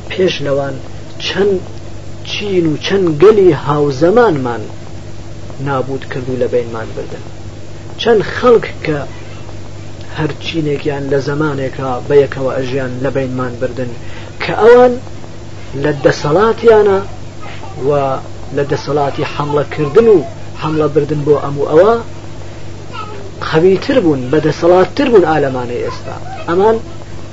[0.09, 0.73] پیش لوان
[1.19, 1.49] چن
[2.25, 4.61] چین و چن گلی هاو زمان من
[5.65, 7.23] نابود کردو لبین من بردن
[8.01, 8.99] چەند خەڵک کە
[10.17, 13.91] هەرچینێکیان لە زمانێکە بە یەکەوە ئەژیان لە بینمان بردن
[14.43, 14.93] کە ئەوان
[15.83, 16.99] لە دەسەڵاتیانە
[17.87, 17.91] و
[18.55, 20.17] لە دەسەڵاتی حملەکردن و
[20.61, 21.91] حملە بردن بۆ ئەموو ئەوە
[23.49, 26.15] قەویتر بوون بە دەسەڵاتتر بوون ئالەمانەی ئێستا
[26.49, 26.77] ئەمان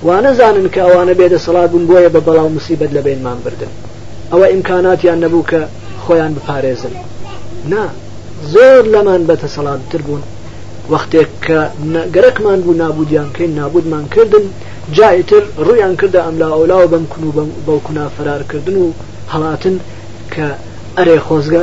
[0.07, 3.73] وانەزانن کە ئەوانە بێ دەسەڵات بوون بۆیە بە بەڵاو مسیبەت لە بینمان بردن
[4.33, 5.61] ئەوە ئیمکاناتیان نەبوو کە
[6.05, 6.95] خۆیان بپارێزن
[7.73, 7.83] نا
[8.53, 10.23] زۆر لەمان بەتەسەڵاتتر بوون
[10.93, 11.61] وەختێک کە
[12.15, 14.45] گەرەکمان بوو نابودیانکەین نابودمان کردن
[14.97, 18.87] جایتر ڕویان کردە ئەملا ئەولاوە بەم کون و بەو کونا فرارکردن و
[19.35, 19.77] هەڵاتن
[20.35, 20.47] کە
[20.99, 21.63] ئەرێ خۆزگە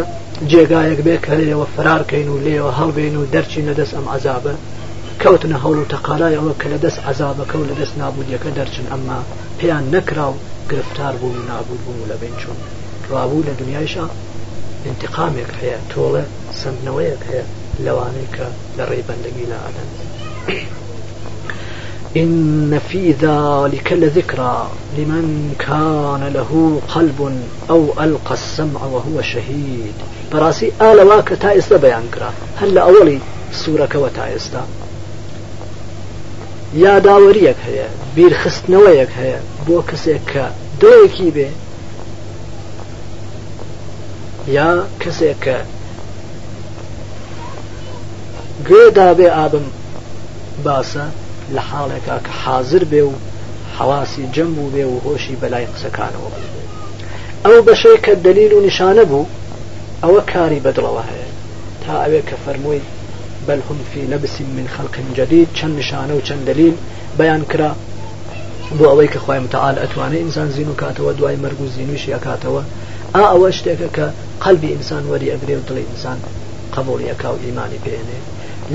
[0.52, 4.54] جێگایەک بێ کە لێەوە فرارکەین و لێەوە هەڵبێن و دەرچی نەدەست ئەم عذابە
[5.22, 9.20] کەوتنە هەوڵ و تەقالایەوە کە لە دەست عذابەکە و لە دەست نابودیەکە دەرچن ئەمما
[9.60, 10.36] پێیان نەکرا و
[10.72, 12.58] گرفتار بوو و نابود بوو لە بین چۆن
[13.12, 14.06] ڕابوو لە دنیایشە
[14.92, 16.24] انتقامێک هەیە تۆڵە
[16.62, 17.46] سندنەوەیەک هەیە
[17.86, 18.48] لەوانەیە کە
[18.78, 19.46] لە ڕێبەندەگی
[22.18, 24.58] إن في ذلك لذكرى
[24.98, 29.94] لمن كان له قلب أو ألقى السمع وهو شهيد
[30.32, 33.20] براسي آل واك تائستا بيانكرا هل أولي
[33.54, 34.64] سورة وتائستا
[36.76, 40.46] يا داوريك هەیە بیرخستنەوەیەک هەیە بۆ کەسێک کە
[40.82, 41.50] دۆیەکی يا
[44.48, 44.70] یا
[45.02, 45.46] کەسێک
[48.70, 49.66] گێدا بێ ئابم
[50.66, 51.06] باسە
[51.56, 53.14] لە حاڵێکا کە حاضر بێ و
[53.78, 56.30] حواسی جەم بوو بێ و هۆشی بەلای قسەکانەوە
[57.46, 59.30] ئەو بەشەی کە دلیل و نیشانە بوو
[60.04, 61.30] ئەوە کاری بەدڵەوە هەیە
[61.84, 62.82] تا ئەوێ کە فەرمووی
[63.48, 66.74] بل هم في لبس من خلق جديد چەند نشانە و چەند دلیل
[67.20, 67.72] بەیان کرا
[68.80, 72.64] بۆ ئەوەی کە خخوای متعاال ئەتوانێت ئینسان زین و کاتەوە دوای مەرگ و زیینویشی ئەکاتەوە
[73.16, 74.06] ئا ئەوە شتێکە کە
[74.44, 76.20] قەلبی ئینسان وەری ئەگرێ و دڵی ئینسان
[76.76, 78.20] قبولڵیەکە و ئیمانی پێێنێ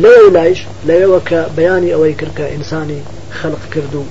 [0.00, 3.00] لەو لایش لەوەوە کە بەیانی ئەوەی کردکە ئینسانی
[3.38, 4.02] خەلق کرد و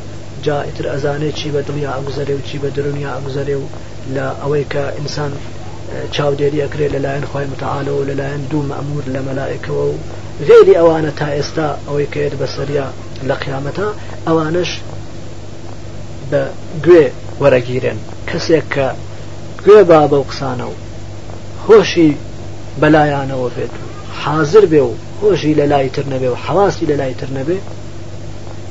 [0.45, 3.65] جا ئیتر ئەزانێت چی بە دڵیا ئەگوزەرێ و چی بە دنیا ئەگوزەرێ و
[4.15, 5.32] لە ئەوەی کە ئینسان
[6.15, 9.95] چاودێری ئەکرێت لەلایەن خی متعاالەوە و لەلایەن دوو مەمور لە مەلایکەوە و
[10.47, 12.88] غێری ئەوانە تا ئێستا ئەوەی کێت بەسەریا
[13.27, 13.88] لە قیامەتە
[14.27, 14.69] ئەوانش
[16.32, 16.41] بە
[16.86, 17.05] گوێ
[17.41, 18.88] وەرەگیرن کەسێک کە
[19.65, 20.75] گوێ با بەو قسانە و
[21.65, 22.11] هۆشی
[22.82, 23.82] بەلایانەوە بێت و
[24.23, 27.57] حاضر بێ و خۆشی لە لای تر نەبێ و حواسی لە لای تر نەبێ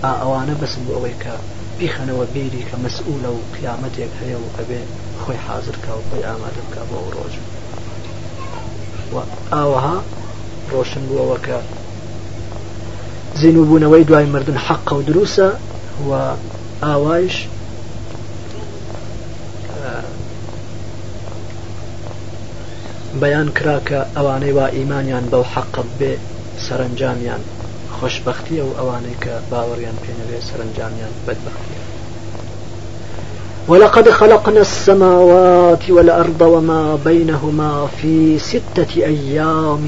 [0.05, 1.33] ئەوانە بەسم بۆ ئەوەی کە
[1.79, 4.81] بیخەنەوە بێری کە مەسئول و قیامەتێک هەیە و ئەبێ
[5.23, 7.35] خۆی حاضرکە و خۆی ئامادە بکە بۆ ئەو ڕۆژ
[9.55, 9.97] ئاوەها
[10.73, 11.57] ڕۆشن بووەوە کە
[13.41, 15.49] زینوبوونەوەی دوای مردن حەق و دروسە
[16.09, 16.11] و
[16.87, 17.37] ئاوایش
[23.21, 26.15] بەیان کرا کە ئەوانەی وا ئیمانیان بەو حەقب بێ
[26.69, 27.41] سەرنجامیان
[28.01, 31.77] خۆشببختی او ئەوانەی کە باوەڕیان پێنەوێ سەرنجامیان بەدبختی
[33.69, 39.85] ولقد خلقنا السماوات والأرض وما بينهما في ستة أيام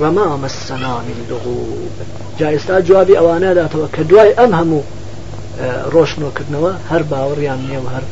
[0.00, 1.90] وما مسنا من لغوب
[2.38, 8.02] جائز جوابي أوانا لا توكد واي أمهمو اه، روشنو كدنوا هر باوريان نيو هر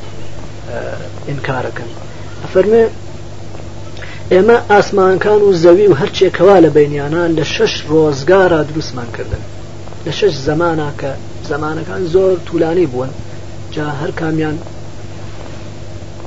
[0.71, 0.97] اه،
[1.29, 1.83] إنكاركا
[2.55, 2.87] فرمي
[4.33, 9.43] ئێمە ئاسمانکان و زەوی و هەرچێکەوا لە بینیانان لە شش ڕۆزگارە دروستمان کردن
[10.07, 11.11] لە شش زمانە کە
[11.51, 13.09] زمانەکان زۆر طولانی بوون
[13.75, 14.57] جا هەر کامیان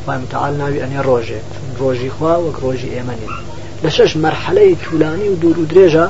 [0.08, 1.40] وامتەعاال ناوی ئەنێ ڕۆژێ
[1.80, 3.32] ڕۆژی خوا وەک ڕۆژی ئێمەنی
[3.84, 6.08] لە شش مەرحەلەی طولانی و دوور و درێژە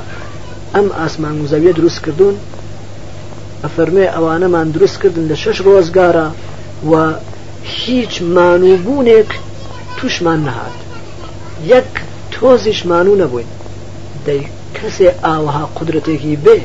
[0.74, 2.36] ئەم ئاسمان و زەویە دروستکردون
[3.64, 6.28] ئەفەرمێ ئەوانەمان دروستکردن لە شش ڕۆزگارە
[6.90, 6.92] و
[7.82, 9.30] هیچ مانوبوونێک
[10.00, 10.78] توشمان نەهات
[11.66, 11.84] یەک
[12.30, 13.46] تۆزیشمان و نەبووین
[14.26, 14.42] دەی
[14.76, 16.58] کەسێ ئاوەها قدرەتێکی بێ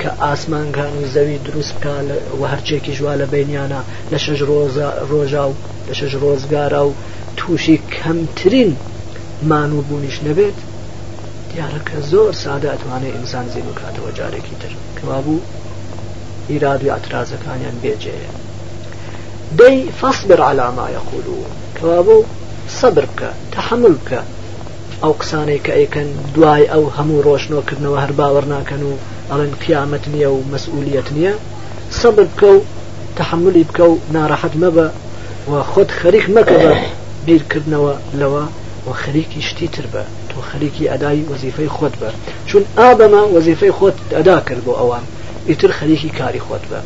[0.00, 1.96] کە ئاسمانگان و زەوی دروست بکە
[2.38, 3.80] و هەرچێکی ژوا لە بینیانە
[4.12, 5.54] لە شەژ ڕۆژە ڕۆژا و
[5.88, 6.90] لە شەژ ڕۆزگارە و
[7.38, 8.70] تووشی کەمترین
[9.50, 10.58] مانوو بوونیش نەبێت
[11.54, 15.40] دیارەکە زۆر سادە ئەتوانێت ئینسان زیین و کاتەوە جارێکی تر کەوا بوو
[16.50, 18.20] ئیراد و ئاترازەکانیان بێجێ
[19.58, 21.48] دەی فەصبر على ما يقولون
[21.78, 22.24] کەوا بوو
[22.68, 24.20] سەبر بکە تەحمل بکە
[25.02, 28.92] ئەو قسانەی کە ئەیکەن دوای ئەو هەموو ڕۆشنۆکردنەوە هەر باوەڕ ناکەن و
[29.30, 31.32] ئەڵێن قیامەت نییە و مەسئولیت نییە
[32.00, 32.58] سەبر بکە و
[33.18, 34.86] تحملی بکە و ناڕەحەت مەبە
[35.50, 36.72] و خۆت خەریک مەکە بە
[37.26, 38.44] بیرکردنەوە لەوە
[38.86, 42.08] و خەریکی شتی تر بە تۆ خەریکی ئەدای وەزیفەی خۆت بە
[42.48, 45.04] چون ئابەمە وەزیفەی خۆت ئەدا کرد بۆ ئەوان
[45.48, 46.78] ئیتر خەریکی کاری خۆت بە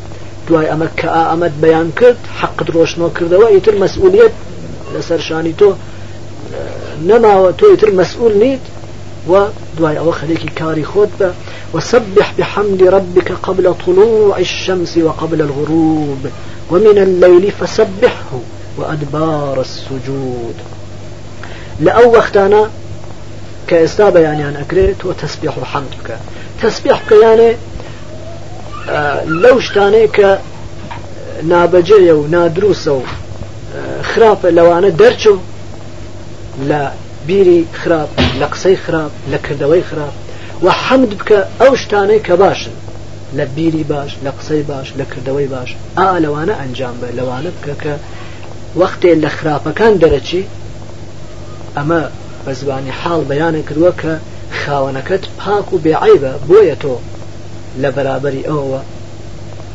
[0.47, 4.35] دوای ئەمە کە ئامەد بەیان کرد حەقت ڕۆشنەوە کردەوە ئیتر مەسئولیت
[4.95, 5.73] لسر شاني تو
[7.05, 8.59] نما تو يتر مسؤول نيت
[9.27, 9.45] و
[9.77, 11.31] دواي أو خليك كاري خطبة
[11.73, 16.25] وسبح بحمد ربك قبل طلوع الشمس وقبل الغروب
[16.71, 18.39] ومن الليل فسبحه
[18.77, 20.55] وأدبار السجود
[21.79, 22.69] لأو وقتانا
[23.67, 26.17] كاستابة يعني أن أكريت وتسبيح حمدك
[26.63, 27.57] تسبيحك يعني لوش
[28.89, 30.39] آه، لوشتاني ك
[31.43, 33.01] نابجية ونادروسة
[34.11, 35.37] خراپە لەوانە دەرچوو
[36.69, 36.81] لە
[37.27, 38.09] بیری خراپ
[38.39, 40.13] لە قسەی خراپ لە کردەوەی خراپ
[40.63, 42.71] و حەمد بکە ئەو شتانەی کە باشن
[43.37, 47.75] لە بیری باش لە قسەی باش لە کردەوەی باش ئا لەوانە ئەنجام بە لەوانە بکە
[47.83, 47.93] کە
[48.79, 50.41] وەختێ لە خراپەکان دەرەچی
[51.77, 52.03] ئەمە
[52.45, 54.07] بە زبانی حاڵ بەیانە کردووە کە
[54.65, 56.95] خاوەنەکەت پاک و بێعیبە بۆیە تۆ
[57.81, 58.81] لە بەرابەری ئەوەوە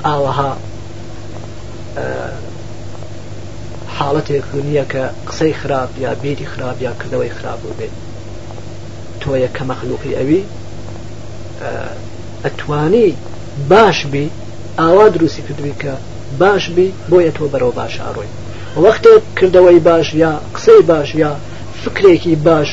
[0.06, 0.52] ئاوەها
[3.98, 7.94] حاڵەتێک نییە کە قسەی خراپ یا بیری خراپ یا کردەوەی خراپ بێت
[9.22, 10.42] تۆیە کە مەخلوقی ئەوی
[12.44, 13.08] ئەتوانی
[13.70, 14.24] باش بی
[14.78, 15.92] ئاوا دروستی کردوی کە
[16.40, 18.30] باش بی بۆیە تۆ بەرەو باش ئاڕۆی
[18.84, 21.32] وەختێک کردەوەی باش یا قسەی باش یا
[21.84, 22.70] فکرێکی باش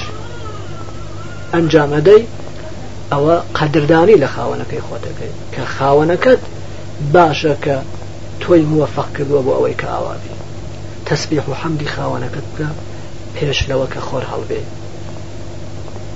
[1.54, 2.24] ئەنجامەدەی
[3.12, 6.42] ئەوە قەدردانی لە خاوەنەکەی خۆتەکەی کە خاوەنەکەت
[7.16, 7.76] باشە کە
[8.42, 10.30] تۆی موەفق کردووە بۆ ئەوەی کە ئاوابی
[11.10, 12.70] تەسبیح و حەمدی خاوەنەکەت بکە
[13.36, 14.62] پێش لەوە کە خۆر هەڵبێ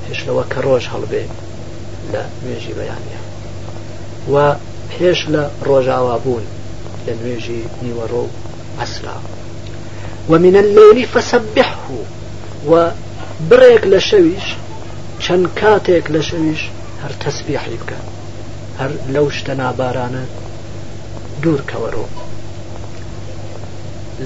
[0.03, 1.23] پێش لەوە کە ڕۆژ هەڵبێ
[2.13, 3.19] لە نوێژی بەیانە
[4.33, 4.35] و
[4.91, 6.45] پێش لە ڕۆژاوا بوون
[7.05, 8.23] لە نوێژی نیوەڕۆ
[8.79, 9.17] ئەسرا
[10.31, 11.89] ومن الليل فسبحه
[12.69, 12.73] و
[13.49, 14.47] برێک لە شەویش
[15.23, 16.61] چەند کاتێک لە شەویش
[17.01, 17.99] هەر تەسبیحی بکە
[18.79, 20.23] هەر لەو شتە نابارانە
[21.41, 22.05] دوور کەوەڕۆ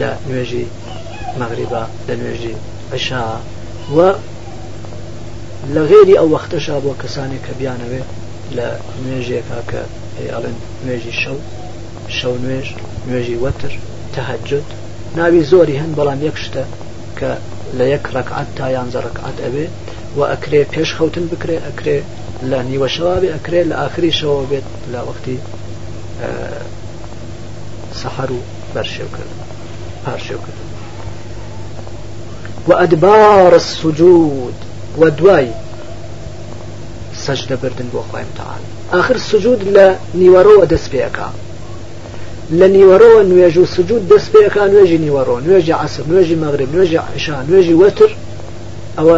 [0.02, 0.66] لە نوێژی
[1.40, 2.56] مەغریبا لە نوێژی
[2.94, 3.26] عشا
[3.96, 3.98] و
[5.74, 8.02] لە غێری ئەو وەختەشا بۆ کەسانێک کە بیانەوێ
[8.58, 8.68] لە
[9.06, 9.82] نوێژێکا کە
[10.34, 11.38] ئەڵێن نوێژی شەو
[12.18, 12.68] شەو نوێژ
[13.08, 13.74] نوێژی وەتر
[14.16, 14.68] تەهجد
[15.18, 16.64] ناوی زۆری هەن بەڵام یەک شتە
[17.20, 17.32] کە
[17.78, 19.66] لە یەک ڕکعات تا یانزە ڕکعات ئەبێ
[20.18, 21.98] و ئەکرێ پێش خەوتن بکرێ ئەکرێ
[22.52, 25.38] لە نیوە شەوابێ ئەکرێ لە ئاخری شەوە بێت لە وەختی
[28.00, 28.40] سەحر و
[28.74, 29.38] بەرشێوکردن
[30.08, 30.64] پارشێو کرد
[32.68, 34.54] و ئەدبار سوجود
[35.00, 35.48] و دوای
[37.26, 38.62] سەجدە بردن بۆ خۆیم تاان
[39.00, 39.88] آخر سوجود لە
[40.22, 41.30] نیوەڕەوە دەست پێەکە
[42.60, 47.38] لە نیوەڕەوە نوێژ و سوجود دەست پێەکە نوێژی نیوەڕۆ نوێژی عسب نوێژی مەغرب نوێژی عشا
[47.50, 48.12] نوێژی وەتر
[49.00, 49.18] ئەوە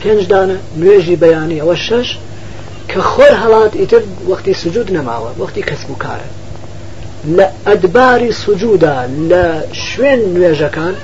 [0.00, 2.08] پێنج دانە نوێژی بەیانی ئەوە شەش
[2.90, 6.26] کە خۆر هەڵات ئیتر وەختی سوجود نەماوە وەختی کەسب و کارە
[7.26, 9.44] لە ئەدباری سوجودا لە
[9.86, 10.94] شوێن نوێژەکان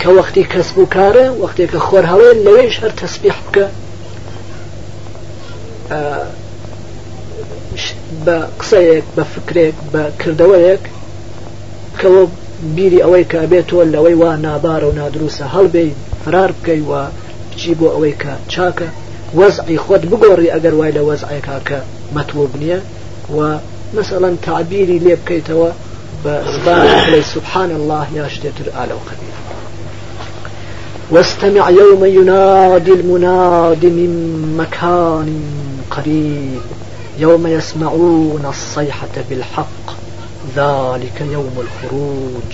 [0.00, 3.66] کە وەختی کەسب و کارە وەختێکە خۆر هەڵێن لەوێش هەر تەسبیح بکە
[8.24, 10.82] بە قسەیەک بە فکرێک بە کردەوەیەک
[12.00, 12.22] کەەوە
[12.74, 15.86] بیری ئەوەی کە بێتەوە لەوەی وا نابارە و نادرووسە هەڵبێ
[16.24, 17.02] فرار بکەی وە
[17.50, 18.88] بچی بۆ ئەوەی کە چاکە
[19.38, 21.78] وەزعی خۆت بگۆڕی ئەگەر وای لە وەزعێکا کە
[22.14, 22.80] مەتوب نییە
[23.36, 23.38] و
[23.96, 25.70] مثلا تعبيري لێ بکەیتەوە
[26.24, 29.34] بە سبحان الله يا شتێتر ئالە قەبیر
[31.10, 34.12] واستمع يوم ينادي المناد من
[34.58, 35.30] مكان
[35.90, 36.60] قريب
[37.18, 39.86] يوم يسمعون الصيحة بالحق
[40.56, 42.52] ذلك يوم الخروج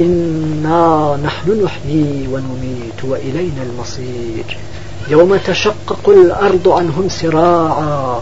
[0.00, 4.58] إنا نحن نحيي ونميت وإلينا المصير
[5.10, 8.20] يوم تشقق الأرض عنهم سراعا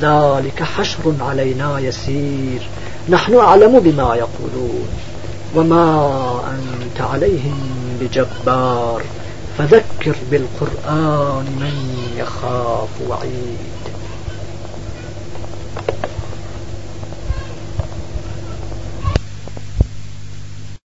[0.00, 2.68] ذلك حشر علينا يسير
[3.08, 4.88] نحن أعلم بما يقولون
[5.54, 5.98] وما
[6.52, 7.60] أنت عليهم
[8.00, 9.02] بجبار
[9.58, 13.77] فذكر بالقرآن من يخاف وعيد